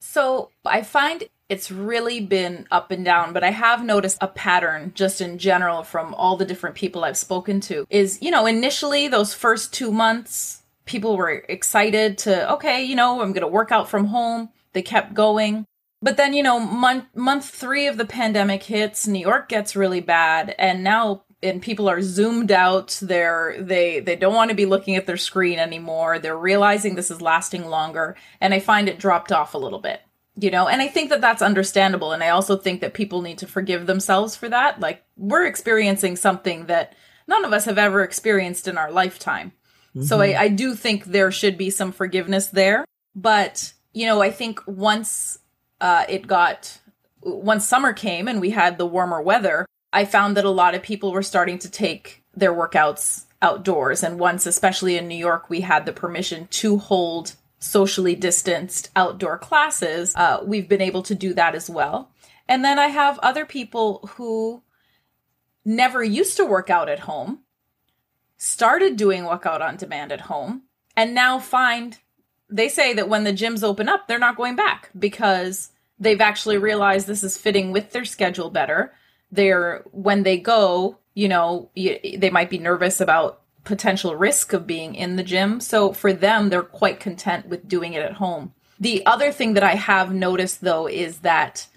So 0.00 0.50
i 0.64 0.82
find 0.82 1.24
it's 1.48 1.70
really 1.70 2.20
been 2.20 2.66
up 2.70 2.90
and 2.90 3.04
down 3.04 3.32
but 3.32 3.44
i 3.44 3.50
have 3.50 3.84
noticed 3.84 4.16
a 4.20 4.28
pattern 4.28 4.92
just 4.94 5.20
in 5.20 5.38
general 5.38 5.82
from 5.82 6.14
all 6.14 6.36
the 6.36 6.44
different 6.44 6.76
people 6.76 7.04
i've 7.04 7.16
spoken 7.16 7.60
to 7.60 7.86
is 7.90 8.18
you 8.22 8.30
know 8.30 8.46
initially 8.46 9.08
those 9.08 9.34
first 9.34 9.72
2 9.72 9.90
months 9.92 10.61
people 10.92 11.16
were 11.16 11.44
excited 11.48 12.18
to 12.18 12.52
okay 12.52 12.84
you 12.84 12.94
know 12.94 13.20
i'm 13.20 13.32
going 13.32 13.42
to 13.42 13.48
work 13.48 13.72
out 13.72 13.88
from 13.88 14.04
home 14.06 14.48
they 14.74 14.82
kept 14.82 15.14
going 15.14 15.66
but 16.02 16.16
then, 16.16 16.34
you 16.34 16.42
know, 16.42 16.58
month 16.58 17.04
month 17.14 17.48
three 17.48 17.86
of 17.86 17.96
the 17.96 18.04
pandemic 18.04 18.64
hits, 18.64 19.06
New 19.06 19.20
York 19.20 19.48
gets 19.48 19.76
really 19.76 20.00
bad, 20.00 20.54
and 20.58 20.82
now 20.82 21.22
and 21.42 21.62
people 21.62 21.88
are 21.88 22.02
zoomed 22.02 22.50
out. 22.50 22.98
They're 23.00 23.56
they 23.60 24.00
they 24.00 24.16
don't 24.16 24.34
want 24.34 24.50
to 24.50 24.56
be 24.56 24.66
looking 24.66 24.96
at 24.96 25.06
their 25.06 25.16
screen 25.16 25.60
anymore. 25.60 26.18
They're 26.18 26.36
realizing 26.36 26.96
this 26.96 27.12
is 27.12 27.22
lasting 27.22 27.66
longer, 27.66 28.16
and 28.40 28.52
I 28.52 28.58
find 28.58 28.88
it 28.88 28.98
dropped 28.98 29.30
off 29.30 29.54
a 29.54 29.58
little 29.58 29.78
bit. 29.78 30.00
You 30.34 30.50
know, 30.50 30.66
and 30.66 30.82
I 30.82 30.88
think 30.88 31.10
that 31.10 31.20
that's 31.20 31.42
understandable, 31.42 32.10
and 32.10 32.24
I 32.24 32.30
also 32.30 32.56
think 32.56 32.80
that 32.80 32.94
people 32.94 33.22
need 33.22 33.38
to 33.38 33.46
forgive 33.46 33.86
themselves 33.86 34.34
for 34.34 34.48
that. 34.48 34.80
Like 34.80 35.04
we're 35.16 35.46
experiencing 35.46 36.16
something 36.16 36.66
that 36.66 36.96
none 37.28 37.44
of 37.44 37.52
us 37.52 37.66
have 37.66 37.78
ever 37.78 38.02
experienced 38.02 38.66
in 38.66 38.76
our 38.76 38.90
lifetime. 38.90 39.52
Mm-hmm. 39.94 40.06
So 40.06 40.20
I, 40.20 40.42
I 40.42 40.48
do 40.48 40.74
think 40.74 41.04
there 41.04 41.30
should 41.30 41.58
be 41.58 41.70
some 41.70 41.92
forgiveness 41.92 42.48
there. 42.48 42.84
But, 43.14 43.72
you 43.92 44.06
know, 44.06 44.22
I 44.22 44.30
think 44.30 44.60
once 44.66 45.38
uh, 45.80 46.04
it 46.08 46.26
got 46.26 46.78
once 47.22 47.66
summer 47.66 47.92
came 47.92 48.26
and 48.26 48.40
we 48.40 48.50
had 48.50 48.78
the 48.78 48.86
warmer 48.86 49.20
weather, 49.20 49.66
I 49.92 50.04
found 50.04 50.36
that 50.36 50.44
a 50.44 50.50
lot 50.50 50.74
of 50.74 50.82
people 50.82 51.12
were 51.12 51.22
starting 51.22 51.58
to 51.60 51.70
take 51.70 52.24
their 52.34 52.54
workouts 52.54 53.26
outdoors. 53.42 54.02
And 54.02 54.18
once, 54.18 54.46
especially 54.46 54.96
in 54.96 55.08
New 55.08 55.16
York, 55.16 55.50
we 55.50 55.60
had 55.60 55.84
the 55.84 55.92
permission 55.92 56.48
to 56.48 56.78
hold 56.78 57.34
socially 57.62 58.16
distanced 58.16 58.90
outdoor 58.96 59.38
classes, 59.38 60.14
uh, 60.16 60.40
we've 60.44 60.68
been 60.68 60.80
able 60.80 61.02
to 61.02 61.14
do 61.14 61.32
that 61.34 61.54
as 61.54 61.70
well. 61.70 62.10
And 62.48 62.64
then 62.64 62.78
I 62.78 62.88
have 62.88 63.18
other 63.20 63.46
people 63.46 64.10
who 64.14 64.62
never 65.64 66.02
used 66.02 66.36
to 66.38 66.44
work 66.44 66.70
out 66.70 66.88
at 66.88 67.00
home, 67.00 67.40
started 68.42 68.96
doing 68.96 69.22
Wuckout 69.22 69.60
on 69.60 69.76
demand 69.76 70.10
at 70.10 70.22
home, 70.22 70.62
and 70.96 71.14
now 71.14 71.38
find 71.38 72.00
they 72.50 72.68
say 72.68 72.92
that 72.92 73.08
when 73.08 73.22
the 73.22 73.32
gyms 73.32 73.62
open 73.62 73.88
up, 73.88 74.08
they're 74.08 74.18
not 74.18 74.36
going 74.36 74.56
back 74.56 74.90
because 74.98 75.70
they've 76.00 76.20
actually 76.20 76.58
realized 76.58 77.06
this 77.06 77.22
is 77.22 77.38
fitting 77.38 77.70
with 77.70 77.92
their 77.92 78.04
schedule 78.04 78.50
better. 78.50 78.92
They're 79.30 79.84
when 79.92 80.24
they 80.24 80.38
go, 80.38 80.98
you 81.14 81.28
know, 81.28 81.70
they 81.76 82.30
might 82.32 82.50
be 82.50 82.58
nervous 82.58 83.00
about 83.00 83.42
potential 83.62 84.16
risk 84.16 84.52
of 84.52 84.66
being 84.66 84.96
in 84.96 85.14
the 85.14 85.22
gym. 85.22 85.60
So 85.60 85.92
for 85.92 86.12
them, 86.12 86.48
they're 86.48 86.64
quite 86.64 86.98
content 86.98 87.46
with 87.46 87.68
doing 87.68 87.92
it 87.92 88.02
at 88.02 88.14
home. 88.14 88.52
The 88.80 89.06
other 89.06 89.30
thing 89.30 89.54
that 89.54 89.62
I 89.62 89.76
have 89.76 90.12
noticed 90.12 90.62
though 90.62 90.88
is 90.88 91.18
that 91.18 91.68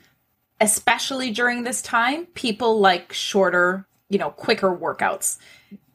especially 0.59 1.29
during 1.29 1.63
this 1.63 1.83
time, 1.83 2.25
people 2.25 2.79
like 2.79 3.13
shorter, 3.13 3.85
you 4.09 4.17
know, 4.17 4.31
quicker 4.31 4.75
workouts. 4.75 5.37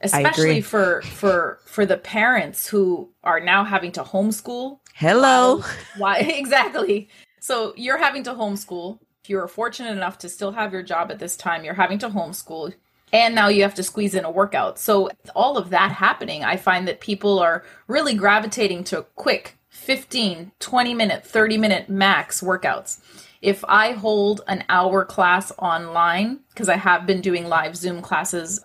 Especially 0.03 0.61
for 0.61 1.01
for 1.03 1.59
for 1.65 1.85
the 1.85 1.97
parents 1.97 2.67
who 2.67 3.09
are 3.23 3.39
now 3.39 3.63
having 3.63 3.91
to 3.93 4.03
homeschool. 4.03 4.79
Hello. 4.95 5.63
Why 5.97 6.17
exactly? 6.19 7.09
So 7.39 7.73
you're 7.75 7.97
having 7.97 8.23
to 8.23 8.33
homeschool. 8.33 8.99
If 9.23 9.29
you're 9.29 9.47
fortunate 9.47 9.91
enough 9.91 10.17
to 10.19 10.29
still 10.29 10.51
have 10.51 10.73
your 10.73 10.83
job 10.83 11.11
at 11.11 11.19
this 11.19 11.37
time, 11.37 11.63
you're 11.63 11.73
having 11.75 11.99
to 11.99 12.09
homeschool. 12.09 12.73
and 13.13 13.35
now 13.35 13.49
you 13.49 13.61
have 13.61 13.75
to 13.75 13.83
squeeze 13.83 14.15
in 14.15 14.25
a 14.25 14.31
workout. 14.31 14.79
So 14.79 15.09
all 15.35 15.57
of 15.57 15.69
that 15.71 15.91
happening, 15.91 16.43
I 16.43 16.55
find 16.57 16.87
that 16.87 17.01
people 17.01 17.39
are 17.39 17.63
really 17.87 18.13
gravitating 18.15 18.85
to 18.85 19.05
quick 19.15 19.57
15, 19.69 20.51
20 20.59 20.93
minute, 20.93 21.25
30 21.25 21.57
minute 21.57 21.89
max 21.89 22.41
workouts. 22.41 22.99
If 23.41 23.65
I 23.67 23.93
hold 23.93 24.41
an 24.47 24.63
hour 24.69 25.03
class 25.03 25.51
online, 25.57 26.39
because 26.49 26.69
I 26.69 26.77
have 26.77 27.05
been 27.07 27.21
doing 27.21 27.47
live 27.47 27.75
Zoom 27.75 28.01
classes, 28.01 28.63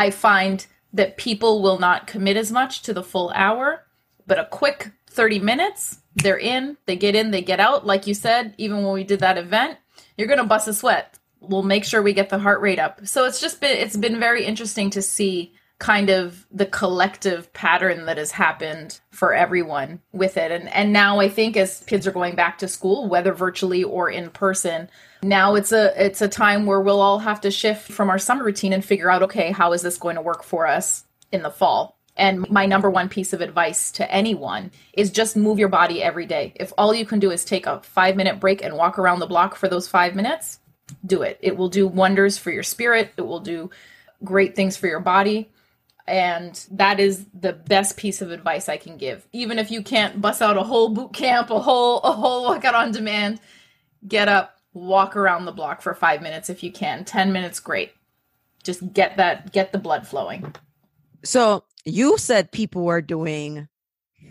I 0.00 0.10
find 0.10 0.66
that 0.92 1.16
people 1.16 1.62
will 1.62 1.78
not 1.78 2.06
commit 2.06 2.36
as 2.36 2.50
much 2.50 2.82
to 2.82 2.92
the 2.92 3.02
full 3.02 3.30
hour, 3.34 3.86
but 4.26 4.38
a 4.38 4.46
quick 4.46 4.90
30 5.08 5.38
minutes, 5.38 6.00
they're 6.16 6.38
in, 6.38 6.76
they 6.86 6.96
get 6.96 7.14
in, 7.14 7.30
they 7.30 7.42
get 7.42 7.60
out. 7.60 7.86
Like 7.86 8.06
you 8.06 8.14
said, 8.14 8.54
even 8.58 8.82
when 8.82 8.92
we 8.92 9.04
did 9.04 9.20
that 9.20 9.38
event, 9.38 9.78
you're 10.16 10.28
going 10.28 10.38
to 10.38 10.44
bust 10.44 10.68
a 10.68 10.74
sweat 10.74 11.16
we'll 11.40 11.62
make 11.62 11.84
sure 11.84 12.02
we 12.02 12.12
get 12.12 12.28
the 12.28 12.38
heart 12.38 12.60
rate 12.60 12.78
up. 12.78 13.06
So 13.06 13.24
it's 13.24 13.40
just 13.40 13.60
been 13.60 13.76
it's 13.76 13.96
been 13.96 14.20
very 14.20 14.44
interesting 14.44 14.90
to 14.90 15.02
see 15.02 15.54
kind 15.78 16.10
of 16.10 16.46
the 16.52 16.66
collective 16.66 17.50
pattern 17.54 18.04
that 18.04 18.18
has 18.18 18.32
happened 18.32 19.00
for 19.10 19.32
everyone 19.32 20.00
with 20.12 20.36
it. 20.36 20.52
And 20.52 20.68
and 20.68 20.92
now 20.92 21.20
I 21.20 21.28
think 21.28 21.56
as 21.56 21.82
kids 21.86 22.06
are 22.06 22.12
going 22.12 22.36
back 22.36 22.58
to 22.58 22.68
school, 22.68 23.08
whether 23.08 23.32
virtually 23.32 23.82
or 23.82 24.10
in 24.10 24.30
person, 24.30 24.90
now 25.22 25.54
it's 25.54 25.72
a 25.72 25.92
it's 26.02 26.22
a 26.22 26.28
time 26.28 26.66
where 26.66 26.80
we'll 26.80 27.00
all 27.00 27.18
have 27.18 27.40
to 27.42 27.50
shift 27.50 27.90
from 27.90 28.10
our 28.10 28.18
summer 28.18 28.44
routine 28.44 28.72
and 28.72 28.84
figure 28.84 29.10
out 29.10 29.22
okay, 29.24 29.52
how 29.52 29.72
is 29.72 29.82
this 29.82 29.96
going 29.96 30.16
to 30.16 30.22
work 30.22 30.42
for 30.42 30.66
us 30.66 31.04
in 31.32 31.42
the 31.42 31.50
fall? 31.50 31.98
And 32.16 32.48
my 32.50 32.66
number 32.66 32.90
one 32.90 33.08
piece 33.08 33.32
of 33.32 33.40
advice 33.40 33.90
to 33.92 34.10
anyone 34.12 34.72
is 34.92 35.10
just 35.10 35.36
move 35.36 35.58
your 35.58 35.68
body 35.68 36.02
every 36.02 36.26
day. 36.26 36.52
If 36.56 36.72
all 36.76 36.94
you 36.94 37.06
can 37.06 37.18
do 37.18 37.30
is 37.30 37.44
take 37.44 37.66
a 37.66 37.80
5 37.80 38.16
minute 38.16 38.40
break 38.40 38.62
and 38.62 38.76
walk 38.76 38.98
around 38.98 39.20
the 39.20 39.26
block 39.26 39.56
for 39.56 39.68
those 39.68 39.88
5 39.88 40.14
minutes, 40.14 40.58
do 41.06 41.22
it. 41.22 41.38
It 41.40 41.56
will 41.56 41.68
do 41.68 41.86
wonders 41.86 42.36
for 42.36 42.50
your 42.50 42.62
spirit. 42.62 43.12
It 43.16 43.22
will 43.22 43.40
do 43.40 43.70
great 44.22 44.54
things 44.54 44.76
for 44.76 44.86
your 44.86 45.00
body. 45.00 45.50
And 46.06 46.62
that 46.72 46.98
is 47.00 47.24
the 47.32 47.52
best 47.52 47.96
piece 47.96 48.20
of 48.20 48.32
advice 48.32 48.68
I 48.68 48.76
can 48.76 48.96
give. 48.96 49.26
Even 49.32 49.58
if 49.58 49.70
you 49.70 49.82
can't 49.82 50.20
bust 50.20 50.42
out 50.42 50.56
a 50.56 50.62
whole 50.62 50.88
boot 50.88 51.14
camp, 51.14 51.50
a 51.50 51.60
whole 51.60 52.00
a 52.00 52.12
whole 52.12 52.50
Wuckout 52.50 52.74
on 52.74 52.92
demand, 52.92 53.40
get 54.06 54.28
up, 54.28 54.59
walk 54.72 55.16
around 55.16 55.44
the 55.44 55.52
block 55.52 55.82
for 55.82 55.94
5 55.94 56.22
minutes 56.22 56.48
if 56.50 56.62
you 56.62 56.72
can. 56.72 57.04
10 57.04 57.32
minutes 57.32 57.60
great. 57.60 57.92
Just 58.62 58.92
get 58.92 59.16
that 59.16 59.52
get 59.52 59.72
the 59.72 59.78
blood 59.78 60.06
flowing. 60.06 60.54
So, 61.24 61.64
you 61.84 62.18
said 62.18 62.52
people 62.52 62.84
were 62.84 63.00
doing 63.00 63.68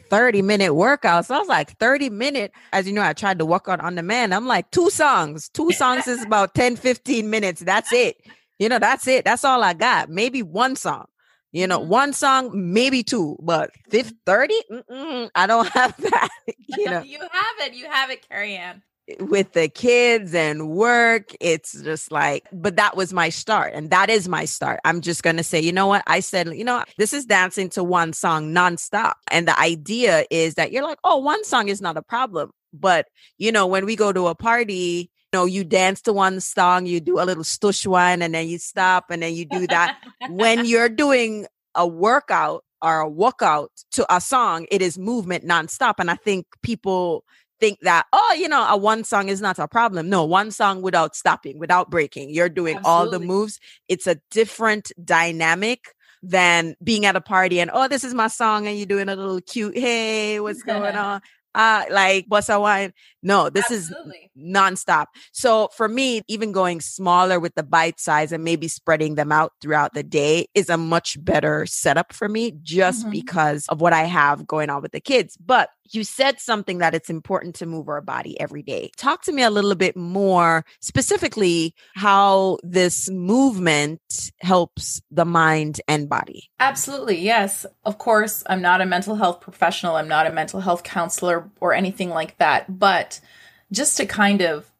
30 0.09 0.41
minute 0.41 0.71
workouts. 0.71 1.31
I 1.31 1.39
was 1.39 1.47
like, 1.47 1.77
30 1.77 2.09
minute. 2.09 2.51
As 2.73 2.87
you 2.87 2.93
know, 2.93 3.01
I 3.01 3.13
tried 3.13 3.39
to 3.39 3.45
work 3.45 3.67
out 3.67 3.79
on 3.79 3.95
demand. 3.95 4.33
I'm 4.33 4.47
like, 4.47 4.69
two 4.71 4.89
songs. 4.89 5.49
Two 5.49 5.71
songs 5.71 6.07
is 6.07 6.23
about 6.25 6.55
10, 6.55 6.75
15 6.75 7.29
minutes. 7.29 7.61
That's 7.61 7.91
it. 7.93 8.17
You 8.59 8.69
know, 8.69 8.79
that's 8.79 9.07
it. 9.07 9.25
That's 9.25 9.43
all 9.43 9.63
I 9.63 9.73
got. 9.73 10.09
Maybe 10.09 10.43
one 10.43 10.75
song. 10.75 11.05
You 11.51 11.65
know, 11.65 11.79
mm-hmm. 11.79 11.89
one 11.89 12.13
song, 12.13 12.51
maybe 12.53 13.01
two, 13.01 13.35
but 13.41 13.71
50, 13.89 14.15
30? 14.25 14.53
I 15.33 15.47
don't 15.47 15.67
have 15.73 15.97
that. 15.97 16.29
You 16.77 16.85
know, 16.85 17.01
you 17.01 17.17
have 17.19 17.67
it. 17.67 17.73
You 17.73 17.89
have 17.89 18.11
it, 18.11 18.27
Carrie 18.29 18.55
Ann 18.55 18.83
with 19.19 19.53
the 19.53 19.69
kids 19.69 20.33
and 20.33 20.69
work. 20.69 21.31
It's 21.39 21.81
just 21.81 22.11
like, 22.11 22.47
but 22.51 22.75
that 22.75 22.95
was 22.95 23.13
my 23.13 23.29
start. 23.29 23.73
And 23.73 23.89
that 23.89 24.09
is 24.09 24.27
my 24.27 24.45
start. 24.45 24.79
I'm 24.85 25.01
just 25.01 25.23
going 25.23 25.37
to 25.37 25.43
say, 25.43 25.59
you 25.59 25.71
know 25.71 25.87
what? 25.87 26.03
I 26.07 26.19
said, 26.19 26.53
you 26.55 26.63
know, 26.63 26.83
this 26.97 27.13
is 27.13 27.25
dancing 27.25 27.69
to 27.69 27.83
one 27.83 28.13
song 28.13 28.53
nonstop. 28.53 29.13
And 29.31 29.47
the 29.47 29.59
idea 29.59 30.25
is 30.29 30.55
that 30.55 30.71
you're 30.71 30.83
like, 30.83 30.99
oh, 31.03 31.17
one 31.17 31.43
song 31.43 31.69
is 31.69 31.81
not 31.81 31.97
a 31.97 32.01
problem. 32.01 32.51
But, 32.71 33.07
you 33.37 33.51
know, 33.51 33.65
when 33.65 33.85
we 33.85 33.95
go 33.95 34.13
to 34.13 34.27
a 34.27 34.35
party, 34.35 35.09
you 35.31 35.37
know, 35.37 35.45
you 35.45 35.63
dance 35.63 36.01
to 36.03 36.13
one 36.13 36.39
song, 36.39 36.85
you 36.85 36.99
do 36.99 37.19
a 37.19 37.25
little 37.25 37.43
stush 37.43 37.85
one, 37.87 38.21
and 38.21 38.33
then 38.33 38.47
you 38.47 38.59
stop, 38.59 39.09
and 39.09 39.23
then 39.23 39.33
you 39.33 39.45
do 39.45 39.65
that. 39.67 39.97
when 40.29 40.65
you're 40.65 40.89
doing 40.89 41.47
a 41.75 41.87
workout 41.87 42.63
or 42.81 43.01
a 43.01 43.09
Wuckout 43.09 43.69
to 43.91 44.15
a 44.15 44.21
song, 44.21 44.67
it 44.71 44.81
is 44.81 44.97
movement 44.97 45.45
nonstop. 45.45 45.95
And 45.97 46.09
I 46.09 46.15
think 46.15 46.45
people 46.61 47.23
think 47.59 47.79
that 47.81 48.05
oh 48.13 48.35
you 48.37 48.47
know 48.47 48.65
a 48.67 48.77
one 48.77 49.03
song 49.03 49.29
is 49.29 49.41
not 49.41 49.59
a 49.59 49.67
problem. 49.67 50.09
No 50.09 50.25
one 50.25 50.51
song 50.51 50.81
without 50.81 51.15
stopping 51.15 51.59
without 51.59 51.89
breaking. 51.89 52.29
You're 52.29 52.49
doing 52.49 52.77
Absolutely. 52.77 52.91
all 52.91 53.09
the 53.09 53.19
moves. 53.19 53.59
It's 53.87 54.07
a 54.07 54.19
different 54.31 54.91
dynamic 55.03 55.93
than 56.21 56.75
being 56.83 57.05
at 57.05 57.15
a 57.15 57.21
party 57.21 57.61
and 57.61 57.71
oh 57.73 57.87
this 57.87 58.03
is 58.03 58.13
my 58.13 58.27
song 58.27 58.67
and 58.67 58.75
you're 58.77 58.85
doing 58.85 59.07
a 59.07 59.15
little 59.15 59.39
cute 59.39 59.77
hey 59.77 60.37
what's 60.41 60.63
going 60.63 60.95
on 60.95 61.21
uh 61.55 61.83
like 61.91 62.27
bossa 62.27 62.59
wine 62.59 62.93
no 63.23 63.49
this 63.49 63.71
Absolutely. 63.71 64.29
is 64.35 64.43
nonstop 64.43 65.07
so 65.31 65.69
for 65.75 65.87
me 65.87 66.21
even 66.27 66.51
going 66.51 66.79
smaller 66.81 67.39
with 67.39 67.55
the 67.55 67.63
bite 67.63 67.99
size 67.99 68.31
and 68.31 68.43
maybe 68.43 68.67
spreading 68.67 69.15
them 69.15 69.31
out 69.31 69.53
throughout 69.61 69.93
the 69.93 70.03
day 70.03 70.45
is 70.53 70.69
a 70.69 70.77
much 70.77 71.23
better 71.23 71.65
setup 71.65 72.13
for 72.13 72.29
me 72.29 72.53
just 72.61 73.01
mm-hmm. 73.01 73.11
because 73.11 73.65
of 73.69 73.81
what 73.81 73.93
i 73.93 74.03
have 74.03 74.45
going 74.45 74.69
on 74.69 74.81
with 74.81 74.91
the 74.91 75.01
kids 75.01 75.37
but 75.37 75.69
you 75.93 76.03
said 76.03 76.39
something 76.39 76.79
that 76.79 76.93
it's 76.93 77.09
important 77.09 77.55
to 77.55 77.65
move 77.65 77.87
our 77.89 78.01
body 78.01 78.39
every 78.39 78.61
day. 78.61 78.91
Talk 78.97 79.23
to 79.23 79.31
me 79.31 79.43
a 79.43 79.49
little 79.49 79.75
bit 79.75 79.95
more 79.95 80.65
specifically 80.81 81.73
how 81.95 82.57
this 82.63 83.09
movement 83.09 84.31
helps 84.41 85.01
the 85.11 85.25
mind 85.25 85.81
and 85.87 86.07
body. 86.07 86.49
Absolutely. 86.59 87.19
Yes. 87.19 87.65
Of 87.85 87.97
course, 87.97 88.43
I'm 88.47 88.61
not 88.61 88.81
a 88.81 88.85
mental 88.85 89.15
health 89.15 89.41
professional, 89.41 89.95
I'm 89.95 90.07
not 90.07 90.27
a 90.27 90.31
mental 90.31 90.59
health 90.59 90.83
counselor 90.83 91.38
or 91.59 91.73
anything 91.73 92.09
like 92.09 92.37
that, 92.37 92.79
but 92.79 93.19
just 93.71 93.97
to 93.97 94.05
kind 94.05 94.41
of 94.41 94.71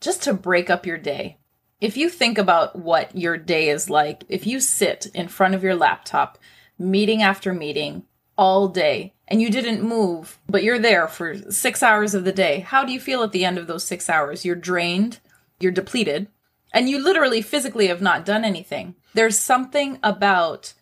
just 0.00 0.22
to 0.22 0.32
break 0.32 0.70
up 0.70 0.86
your 0.86 0.98
day. 0.98 1.38
If 1.80 1.96
you 1.96 2.08
think 2.08 2.38
about 2.38 2.76
what 2.76 3.16
your 3.16 3.36
day 3.36 3.68
is 3.68 3.90
like, 3.90 4.24
if 4.28 4.46
you 4.46 4.60
sit 4.60 5.06
in 5.14 5.28
front 5.28 5.54
of 5.54 5.62
your 5.62 5.74
laptop, 5.74 6.38
meeting 6.78 7.22
after 7.22 7.52
meeting, 7.52 8.04
all 8.38 8.68
day 8.68 9.12
and 9.26 9.42
you 9.42 9.50
didn't 9.50 9.82
move, 9.82 10.38
but 10.48 10.62
you're 10.62 10.78
there 10.78 11.08
for 11.08 11.36
six 11.50 11.82
hours 11.82 12.14
of 12.14 12.24
the 12.24 12.32
day, 12.32 12.60
how 12.60 12.84
do 12.84 12.92
you 12.92 13.00
feel 13.00 13.22
at 13.22 13.32
the 13.32 13.44
end 13.44 13.58
of 13.58 13.66
those 13.66 13.84
six 13.84 14.08
hours? 14.08 14.44
You're 14.44 14.56
drained, 14.56 15.18
you're 15.60 15.72
depleted, 15.72 16.28
and 16.72 16.88
you 16.88 17.02
literally 17.02 17.42
physically 17.42 17.88
have 17.88 18.00
not 18.00 18.24
done 18.24 18.44
anything. 18.44 18.94
There's 19.12 19.38
something 19.38 19.98
about 20.02 20.72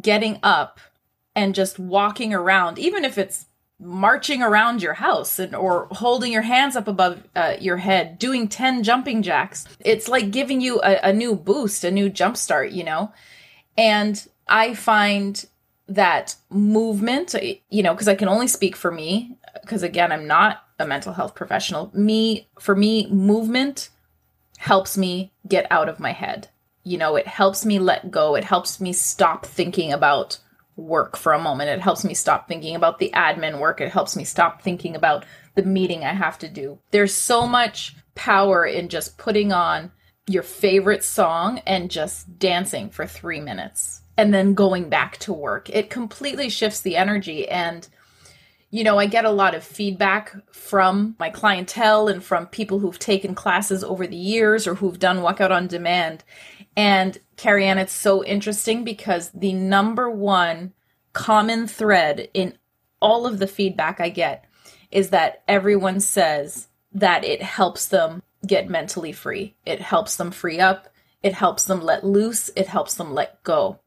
getting 0.00 0.38
up 0.42 0.80
and 1.34 1.54
just 1.54 1.78
walking 1.78 2.32
around, 2.32 2.78
even 2.78 3.04
if 3.04 3.18
it's 3.18 3.46
marching 3.80 4.42
around 4.42 4.82
your 4.82 4.94
house 4.94 5.38
and 5.38 5.54
or 5.54 5.88
holding 5.90 6.32
your 6.32 6.42
hands 6.42 6.76
up 6.76 6.88
above 6.88 7.22
uh, 7.34 7.54
your 7.60 7.76
head 7.76 8.18
doing 8.18 8.48
10 8.48 8.82
jumping 8.84 9.20
jacks 9.22 9.66
it's 9.80 10.08
like 10.08 10.30
giving 10.30 10.60
you 10.60 10.80
a, 10.82 11.08
a 11.08 11.12
new 11.12 11.34
boost 11.34 11.84
a 11.84 11.90
new 11.90 12.08
jump 12.08 12.36
start 12.36 12.70
you 12.70 12.84
know 12.84 13.12
and 13.76 14.28
i 14.46 14.72
find 14.74 15.46
that 15.88 16.36
movement, 16.50 17.34
you 17.70 17.82
know, 17.82 17.92
because 17.92 18.08
I 18.08 18.14
can 18.14 18.28
only 18.28 18.46
speak 18.46 18.76
for 18.76 18.90
me, 18.90 19.36
because 19.60 19.82
again, 19.82 20.12
I'm 20.12 20.26
not 20.26 20.64
a 20.78 20.86
mental 20.86 21.12
health 21.12 21.34
professional. 21.34 21.90
Me, 21.94 22.48
for 22.58 22.74
me, 22.74 23.06
movement 23.08 23.90
helps 24.58 24.96
me 24.96 25.32
get 25.46 25.66
out 25.70 25.88
of 25.88 26.00
my 26.00 26.12
head. 26.12 26.48
You 26.84 26.98
know, 26.98 27.16
it 27.16 27.26
helps 27.26 27.64
me 27.64 27.78
let 27.78 28.10
go. 28.10 28.34
It 28.34 28.44
helps 28.44 28.80
me 28.80 28.92
stop 28.92 29.46
thinking 29.46 29.92
about 29.92 30.38
work 30.76 31.16
for 31.16 31.32
a 31.32 31.40
moment. 31.40 31.70
It 31.70 31.80
helps 31.80 32.04
me 32.04 32.14
stop 32.14 32.48
thinking 32.48 32.74
about 32.74 32.98
the 32.98 33.10
admin 33.14 33.58
work. 33.58 33.80
It 33.80 33.92
helps 33.92 34.16
me 34.16 34.24
stop 34.24 34.62
thinking 34.62 34.96
about 34.96 35.24
the 35.54 35.62
meeting 35.62 36.04
I 36.04 36.12
have 36.12 36.38
to 36.38 36.48
do. 36.48 36.78
There's 36.90 37.14
so 37.14 37.46
much 37.46 37.96
power 38.14 38.64
in 38.64 38.88
just 38.88 39.18
putting 39.18 39.52
on 39.52 39.92
your 40.26 40.42
favorite 40.42 41.04
song 41.04 41.60
and 41.66 41.90
just 41.90 42.38
dancing 42.38 42.90
for 42.90 43.06
three 43.06 43.40
minutes 43.40 44.02
and 44.16 44.32
then 44.32 44.54
going 44.54 44.88
back 44.88 45.18
to 45.18 45.32
work. 45.32 45.68
It 45.70 45.90
completely 45.90 46.48
shifts 46.48 46.80
the 46.80 46.96
energy. 46.96 47.48
And, 47.48 47.86
you 48.74 48.82
know, 48.82 48.98
I 48.98 49.06
get 49.06 49.24
a 49.24 49.30
lot 49.30 49.54
of 49.54 49.62
feedback 49.62 50.34
from 50.52 51.14
my 51.20 51.30
clientele 51.30 52.08
and 52.08 52.24
from 52.24 52.48
people 52.48 52.80
who've 52.80 52.98
taken 52.98 53.32
classes 53.32 53.84
over 53.84 54.04
the 54.04 54.16
years 54.16 54.66
or 54.66 54.74
who've 54.74 54.98
done 54.98 55.18
Wuckout 55.18 55.52
on 55.52 55.68
Demand. 55.68 56.24
And 56.76 57.16
Carrie 57.36 57.66
Ann, 57.66 57.78
it's 57.78 57.92
so 57.92 58.24
interesting 58.24 58.82
because 58.82 59.30
the 59.30 59.52
number 59.52 60.10
one 60.10 60.72
common 61.12 61.68
thread 61.68 62.28
in 62.34 62.58
all 62.98 63.28
of 63.28 63.38
the 63.38 63.46
feedback 63.46 64.00
I 64.00 64.08
get 64.08 64.44
is 64.90 65.10
that 65.10 65.44
everyone 65.46 66.00
says 66.00 66.66
that 66.94 67.22
it 67.22 67.42
helps 67.42 67.86
them 67.86 68.24
get 68.44 68.68
mentally 68.68 69.12
free. 69.12 69.54
It 69.64 69.82
helps 69.82 70.16
them 70.16 70.32
free 70.32 70.58
up. 70.58 70.88
It 71.22 71.34
helps 71.34 71.62
them 71.62 71.80
let 71.80 72.04
loose. 72.04 72.50
It 72.56 72.66
helps 72.66 72.96
them 72.96 73.14
let 73.14 73.40
go. 73.44 73.78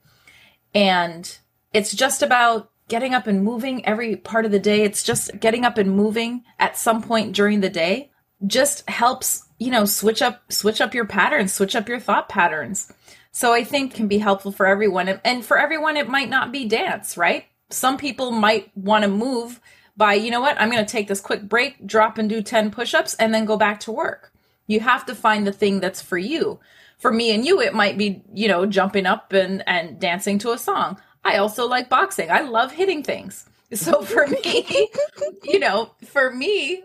And 0.74 1.38
it's 1.74 1.94
just 1.94 2.24
about 2.24 2.72
getting 2.88 3.13
up 3.13 3.27
and 3.27 3.44
moving 3.44 3.86
every 3.86 4.15
part 4.15 4.46
of 4.46 4.51
the 4.51 4.60
day. 4.60 4.84
It's 4.84 5.03
just 5.03 5.39
getting 5.39 5.65
up 5.65 5.77
and 5.77 5.96
moving 5.96 6.44
at 6.60 6.77
some 6.77 7.01
point 7.01 7.34
during 7.34 7.62
the 7.62 7.70
day 7.70 8.12
just 8.46 8.88
helps, 8.89 9.48
you 9.60 9.72
know, 9.72 9.86
switch 9.86 10.22
up 10.22 10.51
switch 10.51 10.82
up 10.82 10.94
your 10.94 11.06
patterns, 11.06 11.53
switch 11.53 11.75
up 11.75 11.89
your 11.89 12.00
thought 12.00 12.29
patterns. 12.29 12.91
So 13.32 13.53
I 13.53 13.63
think 13.63 13.94
can 13.94 14.08
be 14.08 14.17
helpful 14.17 14.51
for 14.51 14.65
everyone. 14.65 15.10
And 15.10 15.46
for 15.46 15.58
everyone 15.58 15.98
it 15.98 16.10
might 16.10 16.29
not 16.29 16.51
be 16.51 16.67
dance, 16.67 17.17
right? 17.17 17.46
Some 17.70 17.98
people 17.98 18.32
might 18.32 18.72
want 18.75 19.03
to 19.03 19.10
move 19.10 19.60
by, 19.98 20.13
you 20.13 20.32
know 20.32 20.39
what? 20.39 20.60
I'm 20.62 20.70
going 20.70 20.86
to 20.86 20.91
take 20.91 21.08
this 21.08 21.20
quick 21.20 21.50
break, 21.50 21.86
drop 21.86 22.17
and 22.17 22.29
do 22.29 22.41
10 22.41 22.72
push-ups 22.72 23.15
and 23.15 23.34
then 23.34 23.46
go 23.46 23.58
back 23.58 23.79
to 23.82 23.91
work. 23.91 24.32
You 24.67 24.79
have 24.79 25.06
to 25.08 25.15
find 25.15 25.46
the 25.46 25.51
thing 25.51 25.79
that's 25.79 26.01
for 26.01 26.17
you. 26.17 26.60
For 27.00 27.12
me 27.12 27.34
and 27.34 27.46
you, 27.46 27.62
it 27.62 27.74
might 27.74 27.98
be, 27.98 28.24
you 28.34 28.48
know, 28.48 28.65
jumping 28.65 29.06
up 29.06 29.34
and, 29.34 29.63
and 29.67 30.00
dancing 30.00 30.38
to 30.39 30.51
a 30.51 30.58
song. 30.58 31.00
I 31.27 31.38
also 31.38 31.67
like 31.67 31.89
boxing. 31.89 32.31
I 32.31 32.41
love 32.41 32.72
hitting 32.72 33.03
things. 33.03 33.46
So 33.74 34.01
for 34.01 34.25
me, 34.27 34.88
you 35.43 35.60
know, 35.60 35.91
for 36.05 36.31
me, 36.31 36.84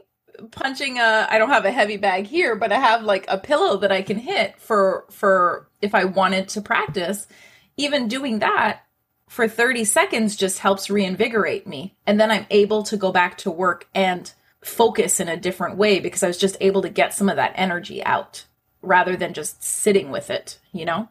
punching 0.51 0.99
a 0.99 1.29
I 1.31 1.39
don't 1.39 1.51
have 1.51 1.65
a 1.65 1.71
heavy 1.71 1.97
bag 1.97 2.27
here, 2.27 2.57
but 2.57 2.73
I 2.73 2.81
have 2.81 3.05
like 3.05 3.25
a 3.29 3.39
pillow 3.39 3.77
that 3.77 3.93
I 3.93 4.03
can 4.03 4.19
hit 4.19 4.59
for 4.59 5.05
for 5.09 5.69
if 5.81 5.95
I 5.95 6.07
wanted 6.07 6.49
to 6.49 6.61
practice. 6.61 7.29
Even 7.77 8.09
doing 8.09 8.41
that 8.41 8.81
for 9.29 9.47
30 9.47 9.85
seconds 9.85 10.35
just 10.35 10.59
helps 10.59 10.91
reinvigorate 10.91 11.69
me. 11.69 11.97
And 12.05 12.21
then 12.21 12.33
I'm 12.33 12.47
able 12.51 12.83
to 12.83 12.97
go 12.97 13.13
back 13.13 13.39
to 13.39 13.51
work 13.53 13.87
and 13.95 14.33
focus 14.61 15.21
in 15.21 15.29
a 15.29 15.37
different 15.37 15.77
way 15.77 16.01
because 16.01 16.25
I 16.25 16.27
was 16.27 16.37
just 16.37 16.57
able 16.61 16.83
to 16.83 16.89
get 16.91 17.15
some 17.15 17.29
of 17.29 17.37
that 17.37 17.53
energy 17.55 18.03
out 18.05 18.45
rather 18.83 19.17
than 19.17 19.33
just 19.33 19.63
sitting 19.63 20.11
with 20.11 20.31
it, 20.31 20.59
you 20.73 20.85
know? 20.85 21.09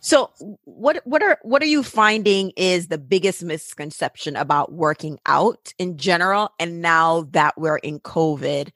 So 0.00 0.30
what 0.64 1.02
what 1.04 1.22
are 1.22 1.38
what 1.42 1.62
are 1.62 1.66
you 1.66 1.82
finding 1.82 2.52
is 2.56 2.88
the 2.88 2.98
biggest 2.98 3.42
misconception 3.44 4.34
about 4.34 4.72
working 4.72 5.18
out 5.26 5.74
in 5.78 5.98
general 5.98 6.50
and 6.58 6.80
now 6.80 7.28
that 7.32 7.58
we're 7.58 7.76
in 7.76 8.00
COVID 8.00 8.70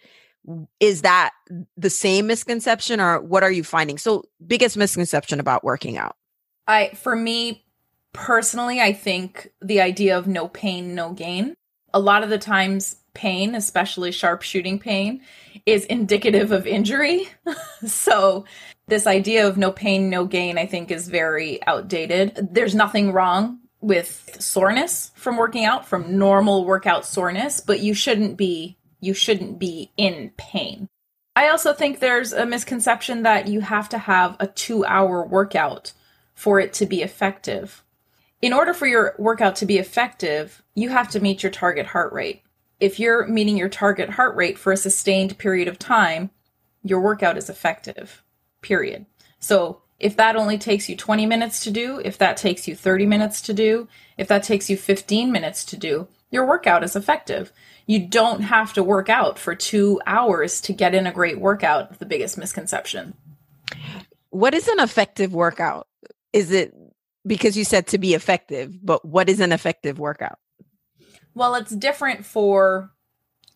is 0.79 1.03
that 1.03 1.31
the 1.79 1.89
same 1.89 2.27
misconception 2.27 3.01
or 3.01 3.21
what 3.23 3.43
are 3.43 3.51
you 3.51 3.65
finding? 3.65 3.97
So 3.97 4.25
biggest 4.47 4.77
misconception 4.77 5.41
about 5.41 5.65
working 5.65 5.97
out. 5.97 6.17
I 6.69 6.91
for 6.91 7.17
me 7.17 7.65
personally 8.13 8.83
I 8.83 8.93
think 8.93 9.51
the 9.63 9.81
idea 9.81 10.19
of 10.19 10.27
no 10.27 10.49
pain 10.49 10.95
no 10.95 11.15
gain. 11.15 11.55
A 11.95 12.01
lot 12.01 12.23
of 12.23 12.29
the 12.29 12.39
times 12.39 12.97
pain, 13.15 13.55
especially 13.55 14.11
sharpshooting 14.11 14.81
pain, 14.81 15.23
is 15.65 15.85
indicative 15.87 16.53
of 16.53 16.67
injury. 16.67 17.29
so 17.87 18.45
this 18.87 19.07
idea 19.07 19.47
of 19.47 19.57
no 19.57 19.73
pain, 19.73 20.11
no 20.11 20.27
gain, 20.27 20.59
I 20.59 20.67
think 20.67 20.91
is 20.91 21.09
very 21.09 21.65
outdated. 21.67 22.49
There's 22.53 22.75
nothing 22.75 23.13
wrong 23.13 23.61
with 23.81 24.37
soreness 24.41 25.13
from 25.15 25.37
working 25.37 25.65
out, 25.65 25.87
from 25.87 26.19
normal 26.19 26.65
workout 26.65 27.07
soreness, 27.07 27.61
but 27.61 27.81
you 27.81 27.95
shouldn't 27.95 28.37
be 28.37 28.79
you 29.01 29.13
shouldn't 29.13 29.59
be 29.59 29.93
in 29.99 30.33
pain. 30.39 30.89
I 31.37 31.49
also 31.49 31.75
think 31.75 31.99
there's 31.99 32.33
a 32.33 32.47
misconception 32.47 33.23
that 33.25 33.49
you 33.49 33.61
have 33.61 33.91
to 33.91 33.99
have 33.99 34.35
a 34.41 34.47
2-hour 34.47 35.27
workout 35.27 35.93
for 36.35 36.59
it 36.59 36.73
to 36.75 36.87
be 36.87 37.03
effective. 37.03 37.85
In 38.41 38.55
order 38.55 38.73
for 38.73 38.87
your 38.87 39.15
workout 39.19 39.57
to 39.57 39.67
be 39.67 39.77
effective, 39.77 40.63
you 40.75 40.89
have 40.89 41.11
to 41.11 41.21
meet 41.21 41.43
your 41.43 41.53
target 41.53 41.85
heart 41.85 42.15
rate. 42.15 42.43
If 42.81 42.99
you're 42.99 43.27
meeting 43.27 43.59
your 43.59 43.69
target 43.69 44.09
heart 44.09 44.37
rate 44.37 44.59
for 44.59 44.73
a 44.73 44.77
sustained 44.79 45.37
period 45.37 45.69
of 45.69 45.79
time, 45.79 46.31
your 46.83 47.01
workout 47.03 47.37
is 47.37 47.51
effective 47.51 48.24
period. 48.65 49.07
So 49.39 49.83
if 50.01 50.17
that 50.17 50.35
only 50.35 50.59
takes 50.59 50.89
you 50.89 50.97
20 50.97 51.27
minutes 51.27 51.63
to 51.65 51.71
do, 51.71 52.01
if 52.05 52.19
that 52.19 52.37
takes 52.37 52.67
you 52.67 52.75
30 52.75 53.07
minutes 53.07 53.41
to 53.43 53.55
do, 53.55 53.87
if 54.19 54.27
that 54.29 54.43
takes 54.43 54.69
you 54.69 54.77
15 54.77 55.31
minutes 55.31 55.65
to 55.67 55.77
do, 55.77 56.09
your 56.31 56.47
workout 56.47 56.83
is 56.83 56.97
effective. 56.97 57.53
You 57.87 58.07
don't 58.07 58.41
have 58.41 58.73
to 58.73 58.83
work 58.83 59.09
out 59.09 59.39
for 59.39 59.55
two 59.55 60.01
hours 60.07 60.61
to 60.63 60.73
get 60.73 60.95
in 60.95 61.07
a 61.07 61.13
great 61.13 61.39
workout, 61.39 61.99
the 61.99 62.07
biggest 62.07 62.37
misconception. 62.37 63.15
What 64.31 64.55
is 64.55 64.67
an 64.67 64.81
effective 64.81 65.33
workout? 65.33 65.87
Is 66.33 66.51
it 66.51 66.75
because 67.27 67.57
you 67.57 67.65
said 67.65 67.87
to 67.89 67.99
be 67.99 68.15
effective, 68.15 68.85
but 68.85 69.05
what 69.05 69.29
is 69.29 69.41
an 69.41 69.53
effective 69.53 69.99
workout? 69.99 70.39
Well, 71.35 71.55
it's 71.55 71.75
different 71.75 72.25
for 72.25 72.91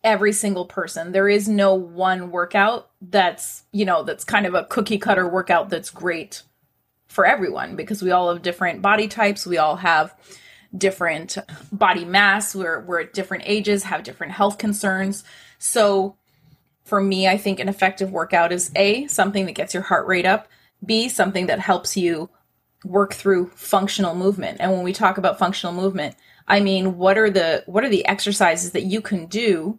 every 0.03 0.31
single 0.33 0.65
person. 0.65 1.11
There 1.11 1.27
is 1.27 1.47
no 1.47 1.73
one 1.73 2.31
workout 2.31 2.89
that's, 3.01 3.63
you 3.71 3.85
know, 3.85 4.03
that's 4.03 4.23
kind 4.23 4.45
of 4.45 4.53
a 4.53 4.65
cookie 4.65 4.97
cutter 4.97 5.27
workout 5.27 5.69
that's 5.69 5.89
great 5.89 6.43
for 7.07 7.25
everyone 7.25 7.75
because 7.75 8.01
we 8.01 8.11
all 8.11 8.31
have 8.31 8.41
different 8.41 8.81
body 8.81 9.07
types. 9.07 9.45
We 9.45 9.57
all 9.57 9.77
have 9.77 10.15
different 10.75 11.37
body 11.71 12.05
mass. 12.05 12.55
We're, 12.55 12.81
we're 12.81 13.01
at 13.01 13.13
different 13.13 13.43
ages, 13.45 13.83
have 13.83 14.03
different 14.03 14.33
health 14.33 14.57
concerns. 14.57 15.23
So 15.57 16.15
for 16.85 17.01
me, 17.01 17.27
I 17.27 17.37
think 17.37 17.59
an 17.59 17.69
effective 17.69 18.11
workout 18.11 18.51
is 18.51 18.71
A, 18.75 19.07
something 19.07 19.45
that 19.45 19.53
gets 19.53 19.73
your 19.73 19.83
heart 19.83 20.07
rate 20.07 20.25
up, 20.25 20.47
B, 20.85 21.09
something 21.09 21.47
that 21.47 21.59
helps 21.59 21.97
you 21.97 22.29
work 22.85 23.13
through 23.13 23.51
functional 23.55 24.15
movement. 24.15 24.57
And 24.61 24.71
when 24.71 24.83
we 24.83 24.93
talk 24.93 25.17
about 25.17 25.39
functional 25.39 25.73
movement, 25.73 26.15
I 26.47 26.61
mean, 26.61 26.97
what 26.97 27.17
are 27.17 27.29
the 27.29 27.63
what 27.67 27.83
are 27.83 27.89
the 27.89 28.05
exercises 28.07 28.71
that 28.71 28.83
you 28.83 29.01
can 29.01 29.27
do 29.27 29.77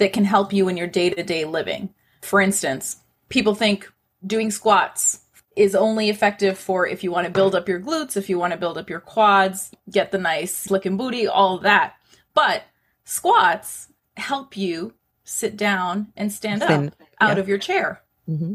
that 0.00 0.14
can 0.14 0.24
help 0.24 0.52
you 0.52 0.68
in 0.68 0.76
your 0.76 0.86
day 0.86 1.10
to 1.10 1.22
day 1.22 1.44
living. 1.44 1.94
For 2.22 2.40
instance, 2.40 2.96
people 3.28 3.54
think 3.54 3.90
doing 4.26 4.50
squats 4.50 5.20
is 5.56 5.74
only 5.74 6.08
effective 6.08 6.58
for 6.58 6.86
if 6.86 7.04
you 7.04 7.12
want 7.12 7.26
to 7.26 7.32
build 7.32 7.54
up 7.54 7.68
your 7.68 7.78
glutes, 7.80 8.16
if 8.16 8.30
you 8.30 8.38
want 8.38 8.52
to 8.52 8.58
build 8.58 8.78
up 8.78 8.88
your 8.88 9.00
quads, 9.00 9.70
get 9.90 10.10
the 10.10 10.18
nice 10.18 10.56
slick 10.56 10.86
and 10.86 10.96
booty, 10.96 11.26
all 11.26 11.58
that. 11.58 11.94
But 12.32 12.62
squats 13.04 13.88
help 14.16 14.56
you 14.56 14.94
sit 15.24 15.56
down 15.56 16.12
and 16.16 16.32
stand 16.32 16.62
up 16.62 16.94
out 17.20 17.36
yeah. 17.36 17.40
of 17.40 17.48
your 17.48 17.58
chair. 17.58 18.02
Mm-hmm. 18.28 18.54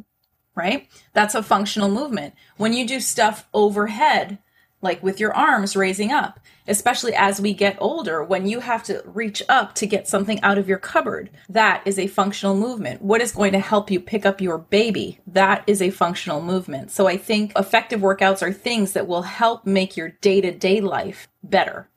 Right? 0.55 0.87
That's 1.13 1.35
a 1.35 1.43
functional 1.43 1.89
movement. 1.89 2.33
When 2.57 2.73
you 2.73 2.87
do 2.87 2.99
stuff 2.99 3.47
overhead, 3.53 4.39
like 4.85 5.03
with 5.03 5.19
your 5.19 5.33
arms 5.33 5.75
raising 5.75 6.11
up, 6.11 6.39
especially 6.67 7.13
as 7.13 7.41
we 7.41 7.53
get 7.53 7.75
older, 7.79 8.23
when 8.23 8.47
you 8.47 8.61
have 8.61 8.83
to 8.83 9.03
reach 9.05 9.43
up 9.49 9.75
to 9.75 9.85
get 9.85 10.07
something 10.07 10.39
out 10.41 10.57
of 10.57 10.69
your 10.69 10.77
cupboard. 10.77 11.29
That 11.49 11.81
is 11.85 11.99
a 11.99 12.07
functional 12.07 12.55
movement. 12.55 13.01
What 13.01 13.19
is 13.19 13.33
going 13.33 13.51
to 13.51 13.59
help 13.59 13.91
you 13.91 13.99
pick 13.99 14.25
up 14.25 14.39
your 14.39 14.59
baby? 14.59 15.19
That 15.27 15.63
is 15.67 15.81
a 15.81 15.89
functional 15.89 16.41
movement. 16.41 16.91
So 16.91 17.07
I 17.07 17.17
think 17.17 17.51
effective 17.57 17.99
workouts 17.99 18.41
are 18.41 18.53
things 18.53 18.93
that 18.93 19.07
will 19.07 19.23
help 19.23 19.65
make 19.65 19.97
your 19.97 20.09
day 20.21 20.39
to 20.39 20.51
day 20.51 20.79
life 20.79 21.27
better. 21.43 21.89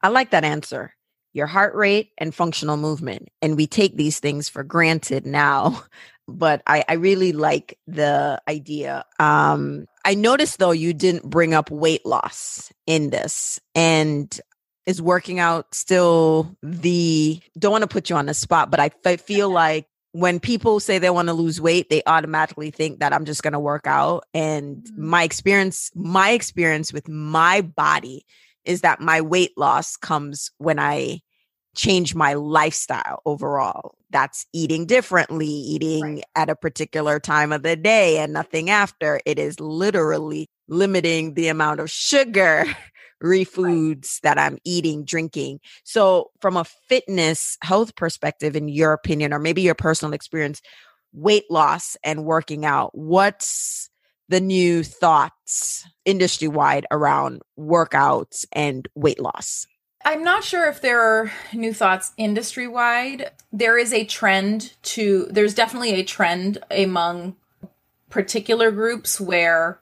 I 0.00 0.08
like 0.08 0.30
that 0.30 0.44
answer. 0.44 0.94
Your 1.34 1.46
heart 1.46 1.74
rate 1.74 2.10
and 2.18 2.34
functional 2.34 2.76
movement. 2.76 3.28
And 3.40 3.56
we 3.56 3.66
take 3.66 3.96
these 3.96 4.18
things 4.18 4.48
for 4.48 4.64
granted 4.64 5.26
now 5.26 5.84
but 6.38 6.62
I, 6.66 6.84
I 6.88 6.94
really 6.94 7.32
like 7.32 7.78
the 7.86 8.40
idea. 8.48 9.04
Um, 9.18 9.86
I 10.04 10.14
noticed 10.14 10.58
though 10.58 10.72
you 10.72 10.92
didn't 10.94 11.28
bring 11.28 11.54
up 11.54 11.70
weight 11.70 12.04
loss 12.04 12.72
in 12.86 13.10
this, 13.10 13.60
and 13.74 14.40
is 14.86 15.00
working 15.00 15.38
out 15.38 15.74
still 15.74 16.56
the 16.62 17.40
don't 17.58 17.72
want 17.72 17.82
to 17.82 17.88
put 17.88 18.10
you 18.10 18.16
on 18.16 18.26
the 18.26 18.34
spot, 18.34 18.70
but 18.70 18.80
I, 18.80 18.90
I 19.04 19.16
feel 19.16 19.50
like 19.52 19.86
when 20.12 20.40
people 20.40 20.78
say 20.78 20.98
they 20.98 21.10
want 21.10 21.28
to 21.28 21.34
lose 21.34 21.60
weight, 21.60 21.88
they 21.88 22.02
automatically 22.06 22.70
think 22.70 23.00
that 23.00 23.12
I'm 23.12 23.24
just 23.24 23.42
going 23.42 23.54
to 23.54 23.58
work 23.58 23.86
out. 23.86 24.24
And 24.34 24.76
mm-hmm. 24.76 25.06
my 25.06 25.22
experience, 25.22 25.90
my 25.94 26.30
experience 26.30 26.92
with 26.92 27.08
my 27.08 27.62
body 27.62 28.26
is 28.64 28.82
that 28.82 29.00
my 29.00 29.20
weight 29.20 29.52
loss 29.56 29.96
comes 29.96 30.50
when 30.58 30.78
I 30.78 31.20
change 31.74 32.14
my 32.14 32.34
lifestyle 32.34 33.22
overall. 33.24 33.94
That's 34.12 34.46
eating 34.52 34.86
differently, 34.86 35.46
eating 35.46 36.16
right. 36.16 36.24
at 36.36 36.50
a 36.50 36.56
particular 36.56 37.18
time 37.18 37.50
of 37.50 37.62
the 37.62 37.76
day 37.76 38.18
and 38.18 38.32
nothing 38.32 38.70
after. 38.70 39.20
It 39.24 39.38
is 39.38 39.58
literally 39.58 40.48
limiting 40.68 41.34
the 41.34 41.48
amount 41.48 41.80
of 41.80 41.90
sugar 41.90 42.64
refoods 43.20 44.20
right. 44.22 44.36
that 44.36 44.38
I'm 44.38 44.58
eating, 44.64 45.04
drinking. 45.04 45.60
So, 45.84 46.30
from 46.40 46.56
a 46.56 46.64
fitness 46.88 47.56
health 47.62 47.96
perspective, 47.96 48.54
in 48.54 48.68
your 48.68 48.92
opinion, 48.92 49.32
or 49.32 49.38
maybe 49.38 49.62
your 49.62 49.74
personal 49.74 50.12
experience, 50.12 50.60
weight 51.12 51.50
loss 51.50 51.96
and 52.04 52.24
working 52.24 52.64
out, 52.64 52.90
what's 52.94 53.88
the 54.28 54.40
new 54.40 54.82
thoughts 54.82 55.86
industry 56.04 56.48
wide 56.48 56.86
around 56.90 57.42
workouts 57.58 58.44
and 58.52 58.88
weight 58.94 59.20
loss? 59.20 59.66
I'm 60.04 60.24
not 60.24 60.42
sure 60.42 60.68
if 60.68 60.80
there 60.80 61.00
are 61.00 61.32
new 61.52 61.72
thoughts 61.72 62.12
industry 62.16 62.66
wide. 62.66 63.30
There 63.52 63.78
is 63.78 63.92
a 63.92 64.04
trend 64.04 64.74
to, 64.82 65.26
there's 65.30 65.54
definitely 65.54 65.94
a 65.94 66.04
trend 66.04 66.58
among 66.70 67.36
particular 68.10 68.70
groups 68.70 69.20
where 69.20 69.80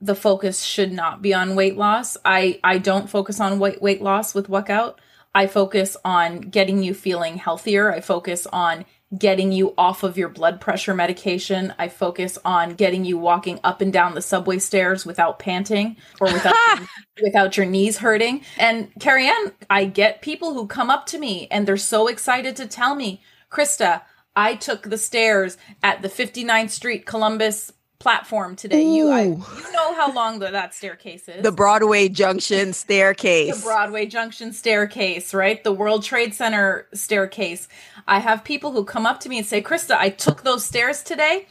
the 0.00 0.14
focus 0.14 0.62
should 0.62 0.92
not 0.92 1.22
be 1.22 1.34
on 1.34 1.56
weight 1.56 1.76
loss. 1.76 2.16
I, 2.24 2.60
I 2.62 2.78
don't 2.78 3.10
focus 3.10 3.40
on 3.40 3.58
weight, 3.58 3.82
weight 3.82 4.00
loss 4.00 4.32
with 4.32 4.48
workout. 4.48 5.00
I 5.34 5.48
focus 5.48 5.96
on 6.04 6.40
getting 6.40 6.82
you 6.82 6.94
feeling 6.94 7.36
healthier. 7.36 7.92
I 7.92 8.00
focus 8.00 8.46
on 8.46 8.84
getting 9.16 9.52
you 9.52 9.72
off 9.78 10.02
of 10.02 10.18
your 10.18 10.28
blood 10.28 10.60
pressure 10.60 10.94
medication. 10.94 11.72
I 11.78 11.88
focus 11.88 12.38
on 12.44 12.74
getting 12.74 13.04
you 13.04 13.16
walking 13.16 13.58
up 13.64 13.80
and 13.80 13.92
down 13.92 14.14
the 14.14 14.20
subway 14.20 14.58
stairs 14.58 15.06
without 15.06 15.38
panting 15.38 15.96
or 16.20 16.30
without 16.32 16.54
your, 16.76 16.88
without 17.22 17.56
your 17.56 17.66
knees 17.66 17.98
hurting. 17.98 18.42
And 18.58 18.90
Carrie 19.00 19.26
Ann, 19.26 19.52
I 19.70 19.86
get 19.86 20.20
people 20.20 20.52
who 20.52 20.66
come 20.66 20.90
up 20.90 21.06
to 21.06 21.18
me 21.18 21.48
and 21.50 21.66
they're 21.66 21.76
so 21.76 22.06
excited 22.06 22.56
to 22.56 22.66
tell 22.66 22.94
me, 22.94 23.22
Krista, 23.50 24.02
I 24.36 24.54
took 24.54 24.82
the 24.82 24.98
stairs 24.98 25.56
at 25.82 26.02
the 26.02 26.08
59th 26.08 26.70
Street 26.70 27.06
Columbus 27.06 27.72
platform 27.98 28.56
today. 28.56 28.82
You 28.82 29.10
I, 29.10 29.22
you 29.22 29.72
know 29.72 29.77
how 29.98 30.12
long 30.12 30.38
the, 30.38 30.50
that 30.52 30.72
staircase 30.74 31.28
is. 31.28 31.42
The 31.42 31.50
Broadway 31.50 32.08
Junction 32.08 32.72
staircase. 32.84 33.56
the 33.56 33.62
Broadway 33.64 34.06
Junction 34.06 34.52
staircase, 34.52 35.34
right? 35.34 35.62
The 35.64 35.72
World 35.72 36.04
Trade 36.04 36.34
Center 36.34 36.86
staircase. 36.94 37.66
I 38.06 38.20
have 38.20 38.44
people 38.44 38.70
who 38.70 38.84
come 38.84 39.06
up 39.06 39.18
to 39.20 39.28
me 39.28 39.38
and 39.38 39.46
say, 39.46 39.60
"Krista, 39.60 39.96
I 39.96 40.10
took 40.10 40.42
those 40.42 40.64
stairs 40.64 41.02
today 41.02 41.46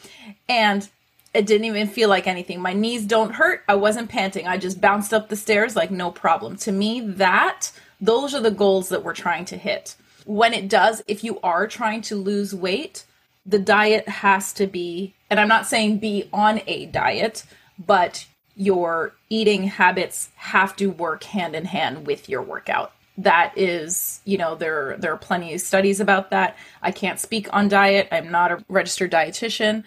and 0.48 0.88
it 1.34 1.46
didn't 1.46 1.66
even 1.66 1.88
feel 1.90 2.08
like 2.08 2.26
anything. 2.26 2.62
My 2.62 2.72
knees 2.72 3.06
don't 3.06 3.36
hurt. 3.36 3.64
I 3.68 3.76
wasn't 3.76 4.10
panting. 4.10 4.48
I 4.48 4.58
just 4.58 4.80
bounced 4.80 5.14
up 5.14 5.28
the 5.28 5.36
stairs 5.36 5.76
like 5.76 5.92
no 5.92 6.10
problem." 6.10 6.56
To 6.58 6.72
me, 6.72 7.02
that 7.02 7.72
those 8.00 8.34
are 8.34 8.42
the 8.42 8.50
goals 8.52 8.88
that 8.90 9.04
we're 9.04 9.14
trying 9.14 9.44
to 9.46 9.58
hit. 9.58 9.96
When 10.26 10.54
it 10.54 10.70
does, 10.70 11.04
if 11.06 11.22
you 11.22 11.40
are 11.42 11.68
trying 11.68 12.02
to 12.04 12.16
lose 12.16 12.56
weight, 12.56 13.04
the 13.46 13.60
diet 13.60 14.08
has 14.08 14.54
to 14.54 14.68
be, 14.68 15.16
and 15.30 15.40
I'm 15.40 15.48
not 15.48 15.68
saying 15.68 16.00
be 16.00 16.30
on 16.32 16.62
a 16.66 16.86
diet, 16.86 17.44
but 17.78 18.26
your 18.58 19.14
eating 19.30 19.64
habits 19.64 20.30
have 20.36 20.76
to 20.76 20.88
work 20.88 21.24
hand 21.24 21.56
in 21.56 21.66
hand 21.66 22.08
with 22.08 22.28
your 22.28 22.42
workout. 22.42 22.92
That 23.20 23.56
is, 23.56 24.20
you 24.26 24.38
know, 24.38 24.56
there 24.56 24.96
there 24.98 25.14
are 25.14 25.18
plenty 25.18 25.54
of 25.54 25.62
studies 25.62 26.00
about 26.00 26.32
that. 26.32 26.58
I 26.82 26.92
can't 26.92 27.20
speak 27.20 27.48
on 27.54 27.68
diet. 27.68 28.08
I'm 28.12 28.32
not 28.32 28.52
a 28.52 28.64
registered 28.68 29.12
dietitian, 29.12 29.84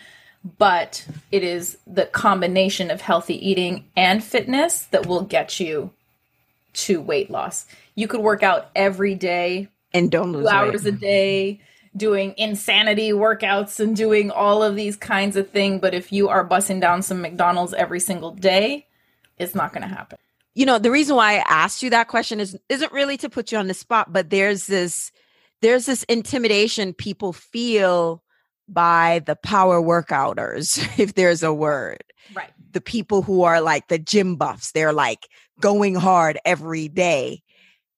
but 0.59 1.07
it 1.31 1.45
is 1.45 1.79
the 1.87 2.07
combination 2.07 2.91
of 2.91 3.01
healthy 3.01 3.35
eating 3.47 3.85
and 3.97 4.23
fitness 4.23 4.83
that 4.85 5.07
will 5.07 5.23
get 5.23 5.61
you 5.61 5.91
to 6.73 7.01
weight 7.01 7.31
loss. 7.31 7.67
You 7.95 8.09
could 8.09 8.21
work 8.21 8.43
out 8.43 8.71
every 8.75 9.15
day 9.15 9.69
and 9.93 10.11
don't 10.11 10.33
lose 10.33 10.47
hours 10.47 10.85
weight. 10.85 10.95
a 10.95 10.97
day 10.97 11.61
doing 11.97 12.35
insanity 12.37 13.11
workouts 13.11 13.81
and 13.81 13.97
doing 13.97 14.31
all 14.31 14.63
of 14.63 14.77
these 14.77 14.97
kinds 14.97 15.37
of 15.37 15.51
things. 15.51 15.81
But 15.81 15.95
if 15.95 16.13
you 16.13 16.29
are 16.29 16.47
bussing 16.47 16.81
down 16.81 17.03
some 17.03 17.21
McDonald's 17.21 17.75
every 17.75 18.01
single 18.01 18.31
day, 18.33 18.87
it's 19.39 19.55
not 19.55 19.73
going 19.73 19.83
to 19.83 19.95
happen. 19.95 20.19
You 20.55 20.67
know, 20.67 20.79
the 20.79 20.91
reason 20.91 21.17
why 21.17 21.35
I 21.35 21.45
asked 21.47 21.83
you 21.83 21.91
that 21.91 22.09
question 22.09 22.41
is 22.41 22.59
isn't 22.69 22.93
really 22.93 23.17
to 23.19 23.31
put 23.31 23.53
you 23.53 23.59
on 23.59 23.69
the 23.69 23.75
spot, 23.75 24.13
but 24.13 24.31
there's 24.31 24.67
this 24.67 25.13
there's 25.63 25.87
this 25.87 26.03
intimidation 26.05 26.93
people 26.95 27.33
feel 27.33 28.23
by 28.69 29.21
the 29.27 29.37
power 29.37 29.81
workouters, 29.81 30.79
if 30.99 31.15
there's 31.15 31.43
a 31.43 31.53
word. 31.53 32.03
Right. 32.35 32.51
The 32.73 32.81
people 32.81 33.23
who 33.23 33.43
are 33.43 33.61
like 33.61 33.89
the 33.89 33.99
gym 33.99 34.37
buffs, 34.37 34.73
they're 34.73 34.93
like 34.93 35.29
going 35.61 35.95
hard 35.95 36.39
every 36.45 36.89
day. 36.89 37.43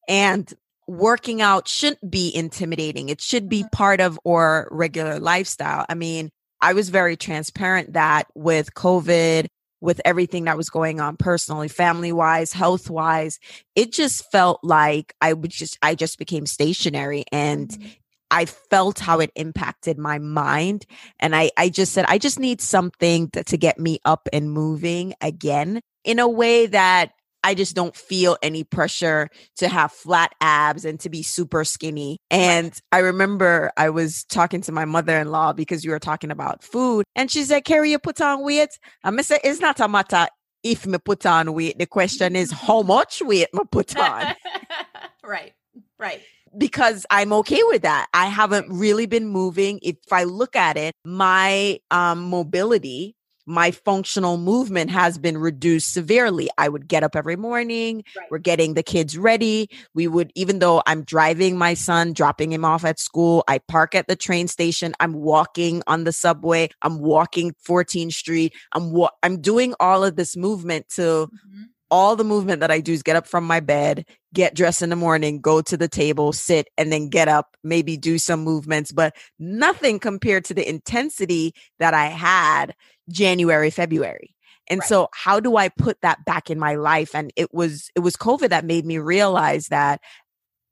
And 0.09 0.53
working 0.97 1.41
out 1.43 1.69
shouldn't 1.69 2.11
be 2.11 2.35
intimidating. 2.35 3.09
It 3.09 3.21
should 3.21 3.49
be 3.49 3.63
Mm-hmm. 3.63 3.69
part 3.73 4.01
of 4.01 4.19
our 4.27 4.69
regular 4.71 5.19
lifestyle. 5.19 5.85
I 5.89 5.95
mean, 5.95 6.31
I 6.61 6.75
was 6.75 6.91
very 6.91 7.17
transparent 7.17 7.95
that 7.95 8.29
with 8.35 8.75
COVID, 8.75 9.47
with 9.81 10.01
everything 10.05 10.45
that 10.45 10.57
was 10.57 10.71
going 10.71 11.01
on 11.01 11.17
personally, 11.17 11.69
family 11.69 12.13
wise, 12.13 12.53
health 12.53 12.89
wise, 12.89 13.39
it 13.75 13.93
just 13.93 14.31
felt 14.31 14.61
like 14.63 15.15
I 15.21 15.33
would 15.33 15.51
just, 15.51 15.77
I 15.83 15.95
just 15.97 16.19
became 16.19 16.47
stationary 16.47 17.25
and 17.33 17.69
Mhm. 17.69 17.97
I 18.31 18.45
felt 18.47 18.99
how 19.01 19.21
it 19.21 19.33
impacted 19.35 19.99
my 19.99 20.19
mind. 20.19 20.87
And 21.19 21.35
I, 21.37 21.51
I 21.59 21.69
just 21.69 21.93
said, 21.93 22.07
I 22.09 22.19
just 22.19 22.39
need 22.39 22.61
something 22.61 23.29
to, 23.31 23.45
to 23.45 23.57
get 23.57 23.79
me 23.79 23.99
up 24.05 24.29
and 24.33 24.53
moving 24.53 25.15
again 25.21 25.81
in 26.05 26.19
a 26.19 26.29
way 26.29 26.67
that 26.67 27.13
I 27.45 27.55
just 27.55 27.75
don't 27.75 27.97
feel 27.97 28.37
any 28.43 28.65
pressure 28.65 29.29
to 29.57 29.69
have 29.69 29.93
flat 29.93 30.35
abs 30.41 30.85
and 30.85 30.99
to 31.01 31.09
be 31.11 31.23
super 31.23 31.65
skinny. 31.65 32.19
And 32.31 32.79
I 32.93 32.99
remember 32.99 33.73
I 33.77 33.91
was 33.91 34.25
talking 34.25 34.61
to 34.63 34.73
my 34.73 34.85
mother 34.85 35.19
in 35.19 35.31
law 35.31 35.53
because 35.53 35.85
you 35.85 35.91
were 35.91 35.99
talking 35.99 36.31
about 36.31 36.63
food. 36.63 37.05
And 37.17 37.31
she 37.31 37.45
said, 37.45 37.65
Carrie, 37.65 37.91
you 37.91 37.99
put 37.99 38.21
on 38.21 38.43
weight? 38.45 38.79
And 39.05 39.19
I 39.19 39.23
said, 39.23 39.41
it's 39.45 39.61
not 39.61 39.81
a 39.81 39.89
matter 39.89 40.29
if 40.63 40.87
me 40.87 40.99
put 40.99 41.27
on 41.27 41.53
weight. 41.55 41.79
The 41.79 41.87
question 41.87 42.37
is 42.37 42.53
how 42.53 42.83
much 42.83 43.21
weight 43.23 43.49
me 43.53 43.63
put 43.71 43.97
on 43.97 44.35
right. 45.25 45.53
Right. 45.99 46.23
because 46.57 47.07
I'm 47.11 47.33
okay 47.33 47.63
with 47.65 47.83
that. 47.83 48.09
I 48.13 48.27
haven't 48.27 48.67
really 48.71 49.07
been 49.07 49.27
moving. 49.27 49.79
If 49.83 49.97
I 50.13 50.25
look 50.25 50.55
at 50.57 50.77
it, 50.77 50.95
my 51.05 51.81
um, 51.91 52.23
mobility, 52.25 53.15
my 53.47 53.71
functional 53.71 54.37
movement 54.39 54.91
has 54.91 55.19
been 55.19 55.37
reduced 55.39 55.93
severely. 55.93 56.49
I 56.59 56.69
would 56.69 56.87
get 56.89 57.03
up 57.03 57.17
every 57.17 57.37
morning. 57.37 58.05
Right. 58.17 58.27
We're 58.31 58.39
getting 58.39 58.75
the 58.75 58.83
kids 58.83 59.19
ready. 59.19 59.69
We 59.95 60.07
would, 60.07 60.33
even 60.35 60.61
though 60.61 60.83
I'm 60.87 61.03
driving 61.03 61.59
my 61.59 61.75
son, 61.75 62.13
dropping 62.13 62.53
him 62.53 62.65
off 62.65 62.85
at 62.85 63.01
school, 63.01 63.43
I 63.49 63.59
park 63.59 63.95
at 63.95 64.07
the 64.07 64.17
train 64.17 64.49
station. 64.49 64.95
I'm 65.01 65.15
walking 65.15 65.83
on 65.87 66.05
the 66.05 66.13
subway. 66.13 66.69
I'm 66.83 67.01
walking 67.01 67.55
14th 67.67 68.15
Street. 68.15 68.55
I'm 68.73 68.93
wa- 68.93 69.11
I'm 69.23 69.41
doing 69.41 69.75
all 69.81 70.05
of 70.05 70.17
this 70.17 70.37
movement 70.37 70.89
to 70.91 71.03
Mhm. 71.03 71.65
All 71.93 72.17
the 72.17 72.25
movement 72.25 72.61
that 72.61 72.71
I 72.71 72.81
do 72.81 72.93
is 72.95 73.03
get 73.03 73.17
up 73.17 73.27
from 73.27 73.45
my 73.45 73.61
bed, 73.61 74.07
get 74.33 74.55
dressed 74.55 74.81
in 74.81 74.89
the 74.89 74.97
morning, 74.97 75.43
go 75.43 75.61
to 75.61 75.77
the 75.77 75.89
table, 75.89 76.33
sit, 76.33 76.69
and 76.79 76.91
then 76.91 77.11
get 77.11 77.29
up, 77.29 77.55
maybe 77.63 77.99
do 77.99 78.19
some 78.19 78.41
movements, 78.41 78.91
but 78.93 79.15
nothing 79.39 79.99
compared 80.01 80.47
to 80.47 80.55
the 80.55 80.67
intensity 80.67 81.55
that 81.79 81.93
I 81.93 82.07
had 82.07 82.75
January, 83.11 83.69
February. 83.71 84.35
And 84.69 84.81
Right. 84.81 84.89
so 84.89 85.09
how 85.13 85.39
do 85.39 85.57
I 85.57 85.69
put 85.69 86.01
that 86.01 86.25
back 86.25 86.49
in 86.49 86.59
my 86.59 86.77
life? 86.77 87.15
And 87.15 87.31
it 87.37 87.53
was 87.53 87.91
it 87.95 88.01
was 88.01 88.17
COVID 88.17 88.49
that 88.49 88.65
made 88.65 88.87
me 88.87 88.97
realize 88.97 89.69
that 89.69 90.01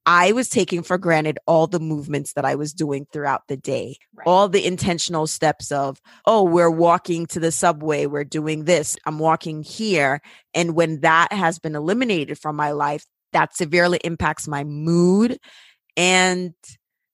I 0.07 0.33
was 0.33 0.49
taking 0.49 0.83
for 0.83 0.99
granted 0.99 1.39
all 1.47 1.67
the 1.67 1.79
movements 1.81 2.33
that 2.33 2.45
I 2.45 2.55
was 2.55 2.73
doing 2.73 3.07
throughout 3.13 3.43
the 3.49 3.57
day 3.57 3.97
Right. 4.15 4.27
all 4.27 4.49
the 4.49 4.65
intentional 4.67 5.27
steps 5.27 5.71
of 5.73 6.01
oh 6.27 6.43
we're 6.43 6.71
walking 6.71 7.27
to 7.27 7.41
the 7.41 7.53
subway 7.53 8.05
we're 8.07 8.25
doing 8.25 8.65
this 8.65 8.97
i'm 9.07 9.19
walking 9.19 9.63
here 9.63 10.21
and 10.53 10.75
when 10.75 11.01
that 11.01 11.33
has 11.33 11.59
been 11.59 11.75
eliminated 11.75 12.39
from 12.39 12.57
my 12.57 12.73
life 12.73 13.07
that 13.33 13.57
severely 13.57 13.99
impacts 14.05 14.47
my 14.49 14.63
mood 14.65 15.39
and 15.97 16.53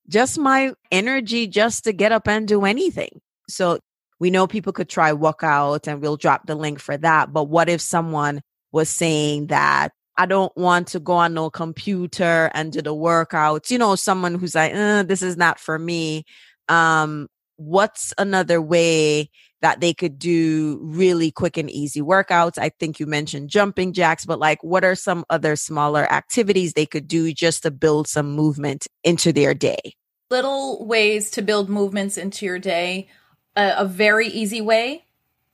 just 0.09 0.38
my 0.38 0.72
energy 0.90 1.46
just 1.46 1.85
to 1.85 1.92
get 1.92 2.11
up 2.12 2.27
and 2.27 2.49
do 2.49 2.64
anything 2.64 3.20
so 3.49 3.79
we 4.18 4.31
know 4.31 4.46
people 4.46 4.72
could 4.72 4.88
try 4.88 5.12
Wuckout 5.12 5.87
and 5.87 6.01
we'll 6.01 6.16
drop 6.16 6.46
the 6.46 6.55
link 6.55 6.81
for 6.81 6.96
that 6.96 7.33
but 7.33 7.44
what 7.44 7.68
if 7.68 7.81
someone 7.81 8.40
was 8.72 8.88
saying 8.88 9.49
that 9.49 9.92
I 10.18 10.26
don't 10.26 10.55
want 10.57 10.88
to 10.88 11.00
go 11.00 11.14
on 11.14 11.35
no 11.35 11.50
computer 11.50 12.50
and 12.55 12.72
do 12.72 12.83
the 12.83 12.94
workouts. 12.94 13.70
You 13.70 13.79
know, 13.79 13.96
someone 13.96 14.35
who's 14.35 14.55
like, 14.55 14.74
uh, 14.74 15.02
this 15.02 15.22
is 15.22 15.37
not 15.37 15.59
for 15.61 15.79
me 15.79 16.24
um 16.68 17.29
what's 17.59 18.12
another 18.18 18.61
way 18.61 19.31
that 19.62 19.81
they 19.81 19.94
could 19.94 20.18
do 20.18 20.81
really 20.83 21.31
quick 21.31 21.57
and 21.57 21.70
easy 21.70 22.02
workouts 22.02 22.59
i 22.59 22.68
think 22.81 22.98
you 22.98 23.07
mentioned 23.07 23.48
jumping 23.48 23.92
jacks 23.92 24.26
but 24.26 24.40
like 24.40 24.59
what 24.64 24.85
are 24.85 24.96
some 24.96 25.24
other 25.31 25.55
smaller 25.55 26.11
activities 26.12 26.72
they 26.72 26.85
could 26.85 27.07
do 27.07 27.33
just 27.33 27.62
to 27.62 27.70
build 27.70 28.09
some 28.09 28.33
movement 28.33 28.88
into 29.05 29.33
their 29.33 29.55
day 29.55 29.94
Little 30.29 30.85
ways 30.85 31.31
to 31.33 31.42
build 31.42 31.70
movements 31.70 32.18
into 32.18 32.46
your 32.46 32.59
day. 32.59 33.09
A, 33.55 33.74
a 33.79 33.85
very 33.85 34.26
easy 34.26 34.61
way 34.61 35.06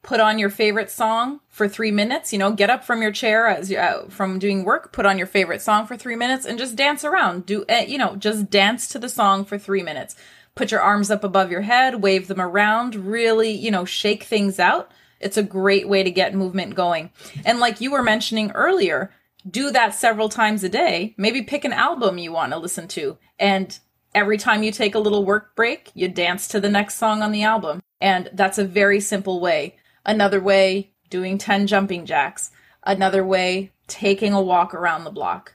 put 0.03 0.21
on 0.21 0.39
your 0.39 0.51
favorite 0.51 0.91
song 0.91 1.41
for 1.49 1.69
three 1.69 1.91
minutes. 1.91 2.33
You 2.33 2.39
know, 2.39 2.53
get 2.53 2.71
up 2.71 2.85
from 2.85 3.03
your 3.03 3.13
chair 3.13 3.47
as 3.47 3.71
you, 3.71 3.79
uh, 3.79 4.09
from 4.09 4.39
doing 4.39 4.65
work, 4.65 4.93
put 4.93 5.07
on 5.07 5.19
your 5.19 5.27
favorite 5.27 5.63
song 5.63 5.87
for 5.87 5.97
three 5.97 6.17
minutes, 6.17 6.45
and 6.45 6.59
just 6.59 6.77
dance 6.77 7.05
around. 7.05 7.47
Do 7.47 7.65
uh, 7.69 7.85
you 7.87 7.99
know? 7.99 8.17
Just 8.17 8.51
dance 8.51 8.89
to 8.89 8.99
the 8.99 9.09
song 9.09 9.45
for 9.45 9.59
three 9.59 9.83
minutes. 9.83 10.17
Put 10.55 10.71
your 10.71 10.83
arms 10.83 11.11
up 11.11 11.25
above 11.25 11.51
your 11.51 11.63
head, 11.63 12.03
wave 12.03 12.29
them 12.29 12.41
around. 12.41 12.95
Really, 12.95 13.53
you 13.53 13.71
know, 13.71 13.85
shake 13.85 14.25
things 14.25 14.59
out. 14.59 14.91
It's 15.21 15.37
a 15.37 15.43
great 15.43 15.89
way 15.89 16.03
to 16.03 16.11
get 16.11 16.35
movement 16.35 16.75
going. 16.75 17.11
And 17.45 17.61
like 17.61 17.81
you 17.81 17.93
were 17.93 18.03
mentioning 18.03 18.51
earlier, 18.51 19.13
do 19.49 19.71
that 19.71 19.95
several 19.95 20.29
times 20.29 20.65
a 20.65 20.69
day. 20.69 21.15
Maybe 21.17 21.43
pick 21.43 21.65
an 21.65 21.73
album 21.73 22.19
you 22.19 22.33
want 22.33 22.53
to 22.53 22.59
listen 22.59 22.89
to, 22.89 23.19
and 23.39 23.79
every 24.15 24.37
time 24.37 24.63
you 24.63 24.73
take 24.73 24.95
a 24.95 24.99
little 24.99 25.25
work 25.25 25.57
break, 25.57 25.91
you 25.95 26.09
dance 26.09 26.49
to 26.49 26.61
the 26.61 26.69
next 26.69 26.97
song 26.97 27.23
on 27.23 27.33
the 27.33 27.45
album. 27.45 27.81
And 28.01 28.29
that's 28.33 28.59
a 28.59 28.65
very 28.65 29.01
simple 29.01 29.41
way. 29.41 29.77
Another 30.05 30.41
way, 30.41 30.91
doing 31.11 31.39
10 31.39 31.67
jumping 31.67 32.07
jacks. 32.07 32.51
Another 32.85 33.25
way, 33.25 33.71
taking 33.87 34.33
a 34.33 34.41
walk 34.41 34.75
around 34.75 35.05
the 35.05 35.11
block. 35.11 35.55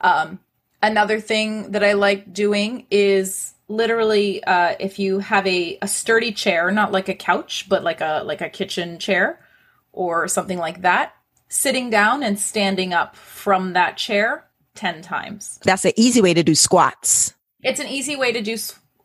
Um, 0.00 0.40
another 0.82 1.20
thing 1.20 1.72
that 1.72 1.82
I 1.84 1.94
like 1.94 2.32
doing 2.32 2.86
is 2.90 3.54
literally 3.68 4.42
uh, 4.44 4.76
if 4.78 4.98
you 4.98 5.18
have 5.20 5.46
a, 5.46 5.78
a 5.82 5.88
sturdy 5.88 6.32
chair, 6.32 6.70
not 6.70 6.92
like 6.92 7.08
a 7.08 7.14
couch, 7.14 7.66
but 7.68 7.82
like 7.82 8.00
a 8.00 8.22
like 8.24 8.40
a 8.40 8.48
kitchen 8.48 8.98
chair 8.98 9.40
or 9.92 10.28
something 10.28 10.58
like 10.58 10.82
that, 10.82 11.14
sitting 11.48 11.90
down 11.90 12.22
and 12.22 12.38
standing 12.38 12.92
up 12.92 13.16
from 13.16 13.72
that 13.72 13.96
chair 13.96 14.44
10 14.76 15.02
times. 15.02 15.58
that's 15.64 15.84
an 15.84 15.92
easy 15.96 16.22
way 16.22 16.32
to 16.32 16.42
do 16.42 16.54
squats 16.54 17.34
It's 17.62 17.80
an 17.80 17.88
easy 17.88 18.16
way 18.16 18.32
to 18.32 18.40
do 18.40 18.56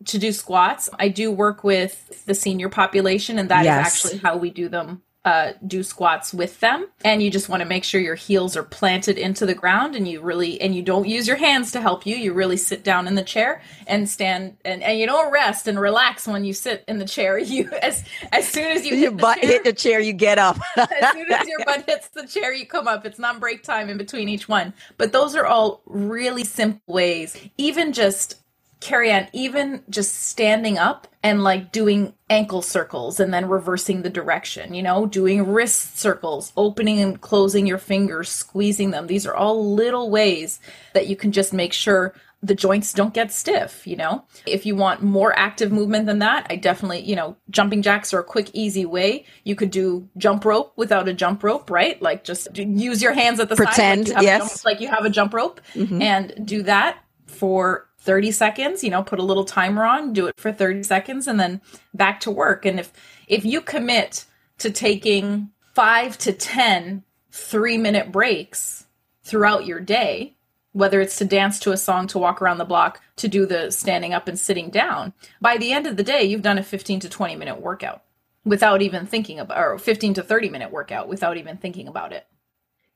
to 0.06 0.18
do 0.18 0.32
squats. 0.32 0.90
I 1.00 1.10
do 1.10 1.32
work 1.32 1.64
with 1.64 2.26
the 2.26 2.36
senior 2.36 2.70
population, 2.70 3.40
and 3.40 3.50
that 3.50 3.62
is 3.62 3.66
Yes. 3.66 3.88
actually 3.88 4.20
how 4.20 4.38
we 4.38 4.50
do 4.50 4.70
them 4.70 5.02
uh, 5.26 5.54
do 5.66 5.82
squats 5.82 6.34
with 6.34 6.60
them. 6.60 6.88
And 7.04 7.22
you 7.22 7.32
just 7.32 7.50
want 7.50 7.62
to 7.62 7.66
make 7.68 7.84
sure 7.84 8.00
your 8.00 8.16
heels 8.16 8.56
are 8.56 8.64
planted 8.64 9.18
into 9.18 9.46
the 9.48 9.56
ground 9.56 9.96
and 9.96 10.08
you 10.08 10.22
really 10.22 10.62
and 10.62 10.76
you 10.76 10.84
don't 10.84 11.08
use 11.08 11.28
your 11.28 11.36
hands 11.36 11.72
to 11.72 11.82
help 11.82 12.06
you. 12.06 12.16
You 12.16 12.32
really 12.32 12.58
sit 12.58 12.84
down 12.84 13.08
in 13.08 13.16
the 13.16 13.24
chair 13.24 13.62
and 13.88 14.08
stand 14.08 14.58
and, 14.64 14.84
and 14.84 15.00
you 15.00 15.08
don't 15.08 15.32
rest 15.34 15.68
and 15.68 15.80
relax 15.80 16.28
when 16.28 16.46
you 16.46 16.54
sit 16.54 16.84
in 16.88 17.00
the 17.00 17.06
chair. 17.06 17.26
You 17.56 17.70
as 17.82 18.04
as 18.34 18.48
soon 18.48 18.66
as 18.72 18.86
you 18.86 18.96
your 18.96 19.12
hit 19.12 19.22
butt 19.22 19.38
chair, 19.40 19.50
hit 19.50 19.64
the 19.64 19.72
chair 19.72 20.00
you 20.00 20.14
get 20.14 20.38
up. 20.38 20.60
as 20.76 21.12
soon 21.14 21.32
as 21.32 21.48
your 21.48 21.64
butt 21.66 21.86
hits 21.88 22.10
the 22.10 22.28
chair 22.28 22.54
you 22.54 22.66
come 22.66 22.88
up. 22.88 23.06
It's 23.06 23.20
not 23.20 23.40
break 23.40 23.64
time 23.64 23.90
in 23.90 23.98
between 23.98 24.28
each 24.28 24.50
one. 24.50 24.74
But 24.98 25.12
those 25.14 25.36
are 25.36 25.46
all 25.46 25.82
really 25.86 26.44
simple 26.44 26.94
ways. 26.94 27.38
Even 27.58 27.94
just 27.94 28.42
carry 28.80 29.12
on 29.12 29.28
even 29.34 29.84
just 29.90 30.28
standing 30.28 30.78
up 30.78 31.08
and 31.24 31.44
like 31.44 31.72
doing 31.72 32.14
ankle 32.30 32.62
circles 32.62 33.20
and 33.20 33.34
then 33.34 33.50
reversing 33.50 34.02
the 34.02 34.10
direction, 34.10 34.74
you 34.74 34.84
know, 34.84 35.06
doing 35.06 35.52
wrist 35.52 35.98
circles, 35.98 36.54
opening 36.56 37.00
and 37.00 37.22
closing 37.22 37.66
your 37.66 37.78
fingers, 37.78 38.30
squeezing 38.30 38.92
them. 38.92 39.08
These 39.08 39.26
are 39.26 39.36
all 39.36 39.74
little 39.74 40.10
ways 40.10 40.60
that 40.94 41.08
you 41.08 41.16
can 41.16 41.32
just 41.32 41.54
make 41.54 41.74
sure 41.74 42.14
the 42.44 42.54
joints 42.54 42.94
don't 42.94 43.14
get 43.14 43.32
stiff, 43.32 43.88
you 43.88 43.96
know? 43.96 44.24
If 44.46 44.68
you 44.68 44.76
want 44.76 45.02
more 45.02 45.38
active 45.38 45.72
movement 45.72 46.06
than 46.06 46.20
that, 46.20 46.46
I 46.50 46.58
definitely, 46.58 47.00
you 47.02 47.16
know, 47.16 47.36
jumping 47.50 47.82
jacks 47.82 48.14
are 48.14 48.20
a 48.20 48.24
quick, 48.24 48.52
easy 48.54 48.86
way. 48.86 49.26
You 49.44 49.56
could 49.56 49.72
do 49.72 50.08
jump 50.18 50.46
rope 50.46 50.74
without 50.76 51.08
a 51.08 51.14
jump 51.14 51.44
rope, 51.44 51.72
right? 51.72 52.00
Like 52.02 52.24
just 52.24 52.56
use 52.56 53.02
your 53.02 53.14
hands 53.14 53.40
at 53.40 53.50
the 53.50 53.56
Pretend, 53.56 54.10
side. 54.10 54.16
Like 54.16 54.24
yes. 54.24 54.50
Jump, 54.50 54.66
like 54.66 54.80
you 54.80 54.90
have 54.90 55.06
a 55.06 55.10
jump 55.10 55.34
rope 55.34 55.60
mm-hmm. 55.74 56.02
and 56.02 56.46
do 56.46 56.62
that 56.64 57.00
for 57.26 57.88
30 58.06 58.32
seconds, 58.32 58.84
you 58.84 58.92
know, 58.92 59.04
put 59.04 59.20
a 59.20 59.24
little 59.24 59.44
timer 59.44 59.84
on, 59.84 60.14
do 60.14 60.28
it 60.28 60.40
for 60.40 60.52
30 60.52 60.84
seconds 60.84 61.28
and 61.28 61.40
then 61.40 61.60
back 61.94 62.20
to 62.22 62.32
work. 62.32 62.66
And 62.66 62.80
if 62.80 62.94
if 63.28 63.44
you 63.44 63.60
commit 63.60 64.26
to 64.60 64.70
taking 64.70 65.50
5 65.74 66.18
to 66.20 66.32
10 66.32 67.04
3-minute 67.32 68.12
breaks 68.12 68.86
throughout 69.24 69.66
your 69.66 69.80
day, 69.80 70.36
whether 70.72 71.02
it's 71.02 71.18
to 71.18 71.26
dance 71.26 71.60
to 71.60 71.72
a 71.72 71.78
song, 71.78 72.08
to 72.08 72.20
walk 72.20 72.42
around 72.42 72.60
the 72.60 72.66
block, 72.66 73.02
to 73.18 73.28
do 73.28 73.46
the 73.46 73.72
standing 73.72 74.14
up 74.14 74.28
and 74.28 74.40
sitting 74.40 74.70
down, 74.70 75.12
by 75.42 75.58
the 75.58 75.74
end 75.74 75.88
of 75.88 75.98
the 75.98 76.04
day 76.04 76.24
you've 76.24 76.42
done 76.44 76.60
a 76.60 76.64
15 76.64 77.02
to 77.02 77.10
20 77.10 77.36
minute 77.36 77.60
workout 77.60 78.04
without 78.46 78.82
even 78.82 79.06
thinking 79.08 79.40
about 79.40 79.58
or 79.58 79.78
15 79.80 80.14
to 80.14 80.24
30 80.24 80.50
minute 80.50 80.72
workout 80.72 81.10
without 81.10 81.38
even 81.38 81.58
thinking 81.58 81.88
about 81.88 82.14
it. 82.14 82.28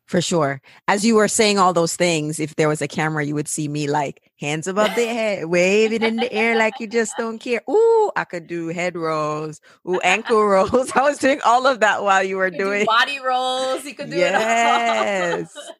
For 0.09 0.21
sure. 0.21 0.59
As 0.87 1.05
you 1.05 1.13
were 1.13 1.27
saying 1.27 1.59
all 1.59 1.71
those 1.71 1.95
things, 1.95 2.39
if 2.39 2.55
there 2.55 2.67
was 2.67 2.81
a 2.81 2.87
camera, 2.87 3.23
you 3.23 3.35
would 3.35 3.47
see 3.47 3.67
me 3.67 3.85
like 3.85 4.23
hands 4.39 4.65
above 4.65 4.95
the 4.95 5.05
head, 5.05 5.45
waving 5.45 6.01
in 6.01 6.15
the 6.15 6.33
air 6.33 6.57
like 6.57 6.73
you 6.79 6.87
just 6.87 7.13
don't 7.15 7.37
care. 7.37 7.61
Ooh, 7.69 8.11
I 8.15 8.23
could 8.23 8.47
do 8.47 8.69
head 8.69 8.97
rolls, 8.97 9.61
ooh, 9.87 9.99
ankle 9.99 10.43
rolls. 10.47 10.91
I 10.95 11.03
was 11.03 11.19
doing 11.19 11.41
all 11.45 11.67
of 11.67 11.81
that 11.81 12.01
while 12.01 12.23
you 12.23 12.37
were 12.37 12.51
you 12.51 12.57
doing 12.57 12.79
do 12.79 12.85
body 12.87 13.19
rolls. 13.19 13.85
You 13.85 13.93
could 13.93 14.09
do 14.09 14.17
yes. 14.17 15.55
it 15.55 15.75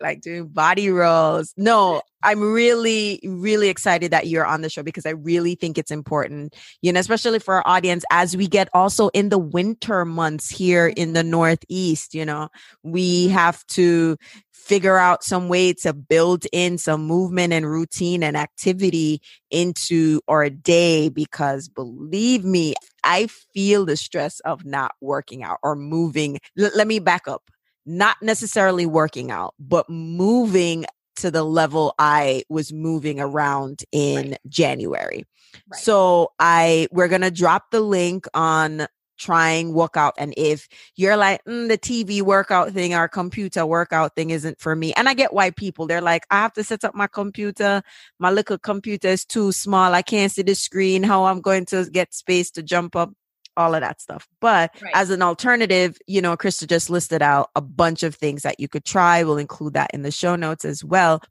like 0.00 0.20
doing 0.20 0.48
body 0.48 0.90
rolls. 0.90 1.52
No, 1.56 2.02
I'm 2.22 2.40
really, 2.40 3.20
really 3.24 3.68
excited 3.68 4.10
that 4.10 4.26
you're 4.26 4.46
on 4.46 4.62
the 4.62 4.70
show 4.70 4.82
because 4.82 5.06
I 5.06 5.10
really 5.10 5.54
think 5.54 5.76
it's 5.76 5.90
important, 5.90 6.54
you 6.80 6.92
know, 6.92 7.00
especially 7.00 7.38
for 7.38 7.54
our 7.54 7.62
audience 7.66 8.04
as 8.10 8.36
we 8.36 8.46
get 8.46 8.68
also 8.72 9.08
in 9.08 9.28
the 9.28 9.38
winter 9.38 10.04
months 10.04 10.48
here 10.48 10.86
in 10.86 11.12
the 11.12 11.20
mm-hmm. 11.20 11.30
Northeast, 11.30 12.14
you 12.14 12.24
know, 12.24 12.48
we 12.82 13.26
mm-hmm. 13.26 13.34
have 13.34 13.66
to 13.68 14.16
figure 14.64 14.96
out 14.96 15.22
some 15.22 15.50
way 15.50 15.74
to 15.74 15.92
build 15.92 16.46
in 16.50 16.78
some 16.78 17.06
movement 17.06 17.52
and 17.52 17.70
routine 17.70 18.22
and 18.22 18.34
activity 18.34 19.20
into 19.50 20.22
our 20.26 20.48
day 20.48 21.10
because 21.10 21.68
believe 21.68 22.44
me, 22.44 22.74
I 23.04 23.26
feel 23.52 23.84
the 23.84 23.96
stress 23.98 24.40
of 24.40 24.64
not 24.64 24.92
working 25.02 25.42
out 25.42 25.58
or 25.62 25.76
moving. 25.76 26.38
L- 26.58 26.70
let 26.74 26.86
me 26.86 26.98
back 26.98 27.28
up 27.28 27.42
not 27.86 28.16
necessarily 28.22 28.86
working 28.86 29.30
out, 29.30 29.54
but 29.58 29.88
moving 29.88 30.86
to 31.16 31.30
the 31.30 31.44
level 31.44 31.94
I 31.98 32.44
was 32.48 32.72
moving 32.72 33.20
around 33.20 33.84
in 33.92 34.30
right. 34.30 34.38
January. 34.48 35.24
Right. 35.70 35.80
So 35.80 36.32
I 36.38 36.88
we're 36.90 37.08
gonna 37.08 37.30
drop 37.30 37.70
the 37.70 37.80
link 37.80 38.26
on 38.34 38.86
trying 39.16 39.72
Wuckout 39.72 40.12
and 40.18 40.34
if 40.36 40.68
you're 40.96 41.16
like 41.16 41.42
mm, 41.44 41.68
the 41.68 41.78
tv 41.78 42.20
workout 42.20 42.72
thing 42.72 42.94
or 42.94 43.06
computer 43.06 43.64
workout 43.64 44.14
thing 44.16 44.30
isn't 44.30 44.60
for 44.60 44.74
me 44.74 44.92
and 44.94 45.08
i 45.08 45.14
get 45.14 45.32
why 45.32 45.50
people 45.50 45.86
they're 45.86 46.00
like 46.00 46.26
i 46.30 46.42
have 46.42 46.52
to 46.52 46.64
set 46.64 46.84
up 46.84 46.96
my 46.96 47.06
computer 47.06 47.80
my 48.18 48.30
little 48.30 48.58
computer 48.58 49.06
is 49.06 49.24
too 49.24 49.52
small 49.52 49.94
i 49.94 50.02
can't 50.02 50.32
see 50.32 50.42
the 50.42 50.54
screen 50.54 51.02
how 51.02 51.26
i'm 51.26 51.40
going 51.40 51.64
to 51.64 51.88
get 51.92 52.12
space 52.12 52.50
to 52.50 52.60
jump 52.60 52.96
up 52.96 53.12
all 53.56 53.74
of 53.74 53.80
that 53.80 54.00
stuff. 54.00 54.28
But 54.40 54.74
right. 54.82 54.92
as 54.94 55.10
an 55.10 55.22
alternative, 55.22 55.98
you 56.06 56.20
know, 56.22 56.36
Krista 56.36 56.68
just 56.68 56.90
listed 56.90 57.22
out 57.22 57.50
a 57.54 57.60
bunch 57.60 58.02
of 58.02 58.14
things 58.14 58.42
that 58.42 58.60
you 58.60 58.68
could 58.68 58.84
try. 58.84 59.22
We'll 59.24 59.38
include 59.38 59.74
that 59.74 59.90
in 59.94 60.02
the 60.02 60.10
show 60.10 60.36
notes 60.36 60.64
as 60.64 60.84
well. 60.84 61.22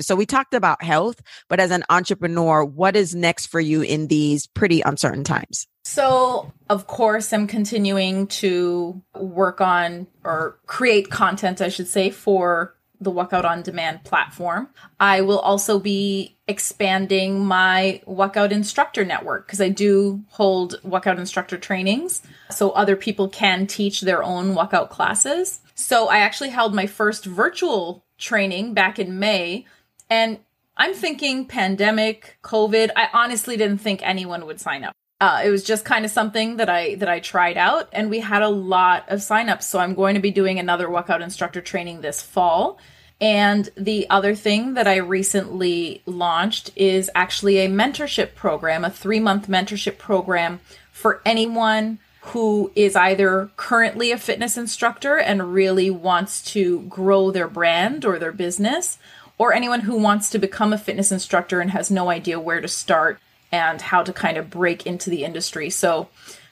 So 0.00 0.14
we 0.14 0.26
talked 0.26 0.54
about 0.54 0.82
health, 0.82 1.20
but 1.48 1.58
as 1.58 1.70
an 1.70 1.84
entrepreneur, 1.90 2.64
what 2.64 2.94
is 2.94 3.14
next 3.14 3.46
for 3.46 3.60
you 3.60 3.82
in 3.82 4.06
these 4.06 4.46
pretty 4.46 4.80
uncertain 4.82 5.24
times? 5.24 5.66
So, 5.84 6.52
of 6.68 6.86
course, 6.86 7.32
I'm 7.32 7.46
continuing 7.46 8.26
to 8.26 9.02
work 9.14 9.60
on 9.60 10.06
or 10.22 10.58
create 10.66 11.10
content, 11.10 11.60
I 11.60 11.68
should 11.68 11.88
say, 11.88 12.10
for 12.10 12.76
the 13.00 13.12
Wuckout 13.12 13.44
on 13.44 13.62
Demand 13.62 14.04
platform. 14.04 14.68
I 14.98 15.20
will 15.20 15.38
also 15.38 15.78
be 15.78 16.36
expanding 16.46 17.44
my 17.44 18.00
Wuckout 18.06 18.50
instructor 18.50 19.04
network 19.04 19.46
because 19.46 19.60
I 19.60 19.68
do 19.68 20.22
hold 20.28 20.80
Wuckout 20.82 21.18
instructor 21.18 21.58
trainings 21.58 22.22
so 22.50 22.70
other 22.70 22.96
people 22.96 23.28
can 23.28 23.66
teach 23.66 24.00
their 24.00 24.22
own 24.22 24.54
Wuckout 24.54 24.90
classes. 24.90 25.60
So 25.74 26.08
I 26.08 26.18
actually 26.18 26.50
held 26.50 26.74
my 26.74 26.86
first 26.86 27.24
virtual 27.24 28.04
training 28.16 28.74
back 28.74 28.98
in 28.98 29.18
May 29.18 29.66
and 30.10 30.38
I'm 30.76 30.94
thinking 30.94 31.46
pandemic, 31.46 32.38
COVID. 32.42 32.90
I 32.94 33.08
honestly 33.12 33.56
didn't 33.56 33.78
think 33.78 34.00
anyone 34.02 34.46
would 34.46 34.60
sign 34.60 34.84
up. 34.84 34.94
Uh, 35.20 35.42
it 35.44 35.50
was 35.50 35.64
just 35.64 35.84
kind 35.84 36.04
of 36.04 36.10
something 36.12 36.58
that 36.58 36.68
I 36.68 36.94
that 36.96 37.08
I 37.08 37.18
tried 37.18 37.56
out, 37.56 37.88
and 37.92 38.08
we 38.08 38.20
had 38.20 38.42
a 38.42 38.48
lot 38.48 39.04
of 39.08 39.18
signups. 39.18 39.64
So 39.64 39.80
I'm 39.80 39.94
going 39.94 40.14
to 40.14 40.20
be 40.20 40.30
doing 40.30 40.58
another 40.58 40.88
Wuckout 40.88 41.22
instructor 41.22 41.60
training 41.60 42.00
this 42.00 42.22
fall. 42.22 42.78
And 43.20 43.68
the 43.76 44.08
other 44.10 44.36
thing 44.36 44.74
that 44.74 44.86
I 44.86 44.96
recently 44.96 46.02
launched 46.06 46.70
is 46.76 47.10
actually 47.16 47.58
a 47.58 47.68
mentorship 47.68 48.36
program, 48.36 48.84
a 48.84 48.90
three 48.90 49.18
month 49.18 49.48
mentorship 49.48 49.98
program 49.98 50.60
for 50.92 51.20
anyone 51.24 51.98
who 52.20 52.70
is 52.76 52.94
either 52.94 53.50
currently 53.56 54.12
a 54.12 54.18
fitness 54.18 54.56
instructor 54.56 55.16
and 55.18 55.54
really 55.54 55.90
wants 55.90 56.42
to 56.52 56.80
grow 56.82 57.30
their 57.30 57.48
brand 57.48 58.04
or 58.04 58.18
their 58.18 58.32
business, 58.32 58.98
or 59.36 59.52
anyone 59.52 59.80
who 59.80 59.96
wants 59.96 60.30
to 60.30 60.38
become 60.38 60.72
a 60.72 60.78
fitness 60.78 61.10
instructor 61.10 61.60
and 61.60 61.70
has 61.70 61.90
no 61.90 62.10
idea 62.10 62.38
where 62.38 62.60
to 62.60 62.68
start 62.68 63.18
and 63.52 63.80
how 63.80 64.02
to 64.02 64.12
kind 64.12 64.36
of 64.36 64.50
break 64.50 64.86
into 64.86 65.10
the 65.10 65.24
industry. 65.24 65.70
So, 65.70 66.08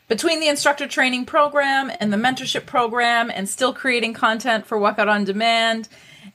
between 0.09 0.39
the 0.39 0.49
instructor 0.49 0.87
training 0.87 1.27
program 1.27 1.91
and 1.99 2.13
the 2.13 2.17
mentorship 2.17 2.65
program, 2.67 3.31
and 3.31 3.49
still 3.49 3.73
creating 3.73 4.15
content 4.15 4.65
for 4.67 4.79
Wuckout 4.79 5.09
on 5.09 5.25
Demand, 5.25 5.89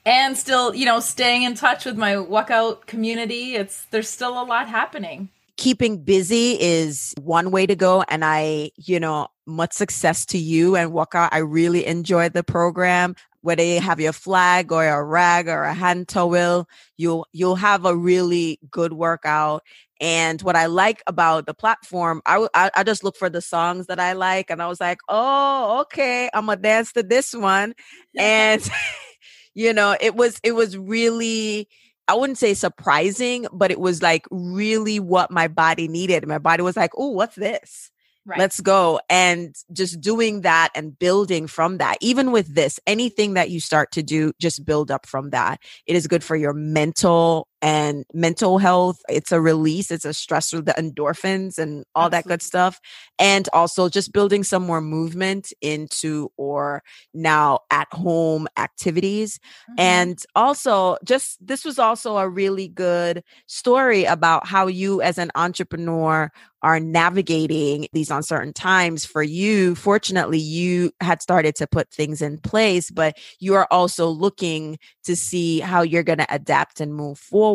and 0.06 0.38
still, 0.38 0.76
you 0.76 0.86
know, 0.86 1.00
staying 1.00 1.44
in 1.44 1.54
touch 1.54 1.86
with 1.86 1.98
my 1.98 2.16
Wuckout 2.16 2.86
community, 2.86 3.56
it's 3.56 3.86
there's 3.92 4.10
still 4.10 4.42
a 4.42 4.44
lot 4.44 4.68
happening. 4.68 5.30
Keeping 5.58 6.04
busy 6.04 6.60
is 6.60 7.14
one 7.22 7.52
way 7.52 7.66
to 7.66 7.76
go. 7.76 8.04
And 8.10 8.26
I, 8.26 8.72
you 8.78 9.00
know, 9.00 9.28
much 9.46 9.74
success 9.74 10.26
to 10.28 10.38
you 10.38 10.76
and 10.76 10.92
Wuckout. 10.92 11.30
I 11.32 11.40
really 11.40 11.86
enjoyed 11.86 12.34
the 12.34 12.44
program 12.44 13.16
whether 13.42 13.64
you 13.64 13.80
have 13.82 14.00
your 14.00 14.14
flag 14.14 14.72
or 14.72 14.86
a 14.86 15.04
rag 15.04 15.48
or 15.48 15.64
a 15.64 15.74
hand 15.74 16.08
towel, 16.08 16.68
you'll 16.98 17.28
you'll 17.34 17.56
have 17.56 17.86
a 17.86 17.96
really 17.96 18.60
good 18.70 18.94
workout. 18.94 19.64
And 20.00 20.42
what 20.42 20.56
I 20.56 20.66
like 20.66 21.04
about 21.06 21.46
the 21.46 21.54
platform, 21.54 22.22
I, 22.26 22.48
I, 22.56 22.72
I 22.76 22.84
just 22.84 23.04
look 23.04 23.16
for 23.16 23.30
the 23.30 23.42
songs 23.42 23.86
that 23.88 24.00
I 24.00 24.14
like, 24.14 24.50
and 24.50 24.62
I 24.62 24.68
was 24.68 24.82
like, 24.82 25.00
oh, 25.10 25.82
okay, 25.82 26.30
I'm 26.34 26.48
gonna 26.48 26.62
dance 26.62 26.92
to 26.94 27.04
this 27.04 27.34
one, 27.34 27.74
and 28.18 28.68
you 29.54 29.74
know, 29.74 29.96
it 30.00 30.16
was 30.16 30.40
it 30.44 30.54
was 30.54 30.78
really 30.78 31.68
I 32.08 32.16
wouldn't 32.16 32.40
say 32.40 32.54
surprising, 32.54 33.48
but 33.54 33.72
it 33.72 33.80
was 33.80 34.02
like 34.02 34.26
really 34.32 35.00
what 35.00 35.32
my 35.32 35.48
body 35.48 35.88
needed. 35.88 36.28
My 36.28 36.40
body 36.40 36.64
was 36.64 36.76
like, 36.76 36.92
"Oh, 36.98 37.10
what's 37.10 37.36
this?" 37.36 37.92
Right. 38.26 38.38
Let's 38.38 38.62
go. 38.62 39.00
And 39.10 39.56
just 39.74 40.00
doing 40.00 40.42
that 40.42 40.70
and 40.76 40.98
building 40.98 41.48
from 41.48 41.80
that. 41.80 41.98
Even 42.02 42.32
with 42.32 42.54
this, 42.54 42.80
anything 42.86 43.34
that 43.34 43.50
you 43.50 43.60
start 43.60 43.92
to 43.94 44.04
do, 44.04 44.32
just 44.40 44.64
build 44.64 44.92
up 44.92 45.08
from 45.08 45.32
that. 45.32 45.60
It 45.88 45.96
is 45.96 46.08
good 46.08 46.24
for 46.24 46.36
your 46.36 46.54
mental 46.54 47.48
and 47.62 48.06
mental 48.14 48.58
health. 48.58 49.02
It's 49.10 49.32
a 49.32 49.40
release, 49.40 49.92
it's 49.92 50.06
a 50.06 50.14
stress, 50.14 50.52
the 50.52 50.64
endorphins 50.78 51.58
and 51.58 51.86
all 51.96 52.06
Absolutely. 52.06 52.10
that 52.10 52.28
good 52.28 52.42
stuff. 52.42 52.80
And 53.20 53.48
also 53.54 53.90
just 53.90 54.14
building 54.14 54.44
some 54.44 54.64
more 54.64 54.82
movement 54.82 55.54
into 55.62 56.32
or 56.38 56.84
now 57.14 57.60
at 57.70 57.88
home 57.92 58.48
activities. 58.58 59.40
Mm-hmm. 59.70 59.80
And 59.80 60.24
also, 60.36 60.98
just 61.04 61.46
this 61.46 61.64
was 61.64 61.78
also 61.80 62.18
a 62.18 62.28
really 62.28 62.68
good 62.68 63.24
story 63.48 64.06
about 64.06 64.48
how 64.48 64.68
you, 64.68 65.02
as 65.02 65.18
an 65.18 65.32
entrepreneur, 65.36 66.32
are 66.64 66.80
navigating 66.80 67.88
these 67.92 68.12
uncertain 68.12 68.54
times 68.54 69.04
for 69.04 69.24
you 69.24 69.74
fortunately 69.74 70.38
you 70.38 70.92
had 71.02 71.22
started 71.22 71.56
to 71.56 71.66
put 71.66 71.90
things 71.90 72.22
in 72.22 72.38
place 72.38 72.92
but 72.92 73.18
you 73.40 73.56
are 73.56 73.68
also 73.72 74.08
looking 74.08 74.78
to 75.04 75.16
see 75.16 75.60
how 75.60 75.82
you're 75.82 76.04
going 76.04 76.20
to 76.20 76.34
adapt 76.34 76.80
and 76.80 76.94
move 76.94 77.18
forward 77.18 77.51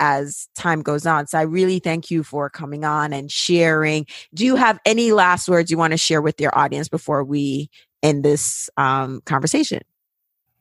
as 0.00 0.48
time 0.56 0.82
goes 0.82 1.06
on. 1.06 1.28
So 1.28 1.38
I 1.38 1.42
really 1.42 1.78
thank 1.78 2.10
you 2.10 2.24
for 2.24 2.50
coming 2.50 2.84
on 2.84 3.12
and 3.12 3.30
sharing. 3.30 4.06
Do 4.34 4.44
you 4.44 4.56
have 4.56 4.80
any 4.84 5.12
last 5.12 5.48
words 5.48 5.70
you 5.70 5.78
want 5.78 5.92
to 5.92 5.96
share 5.96 6.20
with 6.20 6.40
your 6.40 6.56
audience 6.58 6.88
before 6.88 7.22
we 7.22 7.70
end 8.02 8.24
this 8.24 8.68
um, 8.76 9.20
conversation? 9.26 9.80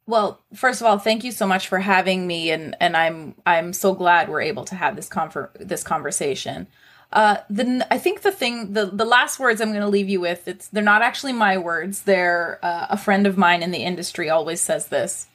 Well, 0.06 0.42
first 0.54 0.82
of 0.82 0.88
all, 0.88 1.00
thank 1.00 1.24
you 1.24 1.32
so 1.32 1.48
much 1.48 1.68
for 1.68 1.80
having 1.80 2.28
me, 2.28 2.52
and 2.52 2.76
and 2.80 2.98
I'm 2.98 3.36
I'm 3.46 3.72
so 3.72 3.94
glad 3.94 4.30
we're 4.30 4.42
able 4.42 4.66
to 4.66 4.76
have 4.76 4.96
this 4.96 5.08
confer- 5.08 5.52
this 5.60 5.84
conversation. 5.84 6.68
Uh, 7.14 7.38
the 7.50 7.86
I 7.92 7.98
think 7.98 8.22
the 8.22 8.32
thing 8.32 8.74
the 8.74 8.88
the 8.88 9.06
last 9.06 9.40
words 9.40 9.62
I'm 9.62 9.70
going 9.70 9.82
to 9.82 9.88
leave 9.88 10.10
you 10.10 10.20
with 10.20 10.48
it's 10.48 10.68
they're 10.68 10.84
not 10.84 11.02
actually 11.02 11.34
my 11.34 11.58
words. 11.58 12.02
They're 12.04 12.60
uh, 12.64 12.88
a 12.90 12.98
friend 12.98 13.26
of 13.26 13.38
mine 13.38 13.64
in 13.64 13.72
the 13.72 13.84
industry 13.84 14.30
always 14.30 14.62
says 14.62 14.88
this. 14.88 15.28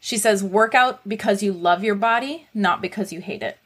She 0.00 0.16
says, 0.16 0.42
"Work 0.42 0.74
out 0.74 1.06
because 1.08 1.42
you 1.42 1.52
love 1.52 1.82
your 1.82 1.94
body, 1.94 2.46
not 2.54 2.80
because 2.80 3.12
you 3.12 3.20
hate 3.20 3.42
it." 3.42 3.58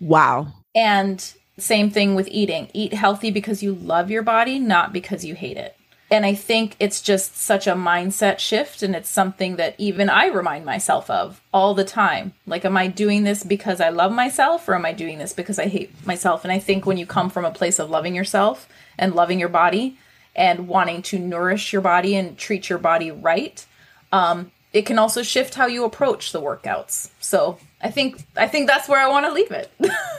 Wow. 0.00 0.54
And 0.74 1.32
same 1.58 1.90
thing 1.90 2.14
with 2.14 2.28
eating. 2.28 2.70
Eat 2.72 2.94
healthy 2.94 3.30
because 3.30 3.62
you 3.62 3.74
love 3.74 4.10
your 4.10 4.22
body, 4.22 4.58
not 4.58 4.92
because 4.92 5.24
you 5.24 5.34
hate 5.34 5.56
it. 5.56 5.76
And 6.12 6.26
I 6.26 6.34
think 6.34 6.74
it's 6.80 7.00
just 7.00 7.36
such 7.36 7.68
a 7.68 7.74
mindset 7.74 8.40
shift. 8.40 8.82
And 8.82 8.96
it's 8.96 9.08
something 9.08 9.56
that 9.56 9.76
even 9.78 10.10
I 10.10 10.26
remind 10.26 10.64
myself 10.64 11.08
of 11.08 11.40
all 11.54 11.74
the 11.74 11.84
time. 11.84 12.34
Like, 12.46 12.64
am 12.64 12.76
I 12.76 12.88
doing 12.88 13.22
this 13.22 13.44
because 13.44 13.80
I 13.80 13.90
love 13.90 14.10
myself 14.10 14.68
or 14.68 14.74
am 14.74 14.84
I 14.84 14.92
doing 14.92 15.18
this 15.18 15.32
because 15.32 15.58
I 15.58 15.68
hate 15.68 16.04
myself? 16.04 16.44
And 16.44 16.52
I 16.52 16.58
think 16.58 16.84
when 16.84 16.96
you 16.96 17.06
come 17.06 17.30
from 17.30 17.44
a 17.44 17.52
place 17.52 17.78
of 17.78 17.90
loving 17.90 18.14
yourself 18.14 18.68
and 18.98 19.14
loving 19.14 19.38
your 19.38 19.48
body 19.48 19.98
and 20.34 20.66
wanting 20.66 21.02
to 21.02 21.18
nourish 21.18 21.72
your 21.72 21.82
body 21.82 22.16
and 22.16 22.36
treat 22.36 22.68
your 22.68 22.78
body 22.78 23.12
right, 23.12 23.64
um, 24.10 24.50
it 24.72 24.82
can 24.82 24.98
also 24.98 25.22
shift 25.22 25.54
how 25.54 25.66
you 25.66 25.84
approach 25.84 26.32
the 26.32 26.40
workouts. 26.40 27.10
So 27.20 27.58
I 27.82 27.90
think 27.90 28.24
I 28.36 28.46
think 28.46 28.68
that's 28.68 28.88
where 28.88 29.00
I 29.00 29.08
want 29.08 29.26
to 29.26 29.32
leave 29.32 29.50
it. 29.50 29.70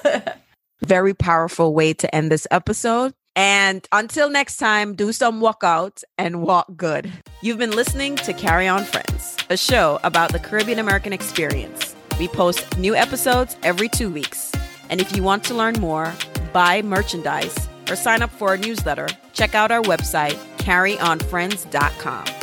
Very 0.86 1.14
powerful 1.14 1.74
way 1.74 1.94
to 1.94 2.14
end 2.14 2.32
this 2.32 2.48
episode. 2.52 3.14
And 3.36 3.88
until 3.92 4.30
next 4.30 4.58
time, 4.58 4.94
do 4.94 5.14
some 5.14 5.40
Wuckout 5.40 6.04
and 6.18 6.42
walk 6.42 6.68
good. 6.76 7.12
You've 7.42 7.60
been 7.60 7.72
listening 7.72 8.18
to 8.18 8.34
Carry 8.34 8.68
On 8.68 8.84
Friends, 8.84 9.38
a 9.50 9.56
show 9.56 10.00
about 10.04 10.34
the 10.34 10.40
Caribbean 10.40 10.80
American 10.80 11.14
experience. 11.14 11.96
We 12.20 12.28
post 12.28 12.78
new 12.78 12.94
episodes 12.94 13.56
every 13.64 13.88
two 13.88 14.10
weeks. 14.10 14.52
And 14.90 15.00
if 15.00 15.16
you 15.16 15.24
want 15.24 15.46
to 15.46 15.54
learn 15.54 15.80
more, 15.80 16.14
buy 16.52 16.82
merchandise, 16.82 17.56
or 17.90 17.96
sign 17.96 18.22
up 18.22 18.32
for 18.32 18.50
our 18.50 18.58
newsletter, 18.58 19.08
check 19.32 19.56
out 19.56 19.72
our 19.72 19.82
website, 19.84 20.38
carryonfriends.com. 20.58 22.41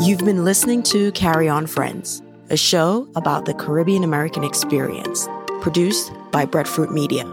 You've 0.00 0.20
been 0.20 0.44
listening 0.44 0.84
to 0.84 1.10
Carry 1.12 1.48
On 1.48 1.66
Friends, 1.66 2.22
a 2.48 2.56
show 2.56 3.08
about 3.16 3.44
the 3.44 3.54
Caribbean 3.54 4.04
American 4.04 4.44
experience, 4.44 5.28
produced 5.62 6.12
by 6.30 6.44
Breadfruit 6.44 6.92
Media. 6.92 7.26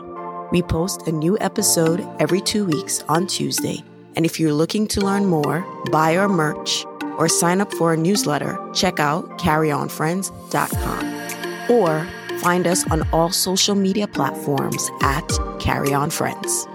We 0.52 0.64
post 0.64 1.08
a 1.08 1.12
new 1.12 1.38
episode 1.40 2.04
every 2.20 2.42
two 2.42 2.66
weeks 2.66 3.04
on 3.08 3.28
Tuesday. 3.28 3.84
And 4.16 4.26
if 4.26 4.40
you're 4.40 4.54
looking 4.54 4.88
to 4.88 5.02
learn 5.02 5.28
more, 5.28 5.64
buy 5.92 6.18
our 6.18 6.28
merch, 6.28 6.84
or 7.20 7.30
sign 7.30 7.62
up 7.62 7.72
for 7.74 7.94
a 7.94 7.98
newsletter, 7.98 8.58
check 8.74 9.00
out 9.00 9.38
carryonfriends.com 9.38 11.70
or 11.70 12.08
find 12.40 12.66
us 12.66 12.90
on 12.90 13.08
all 13.14 13.32
social 13.32 13.76
media 13.76 14.08
platforms 14.08 14.90
at 15.04 15.30
Carry 15.60 15.94
On 15.94 16.10
Friends. 16.10 16.66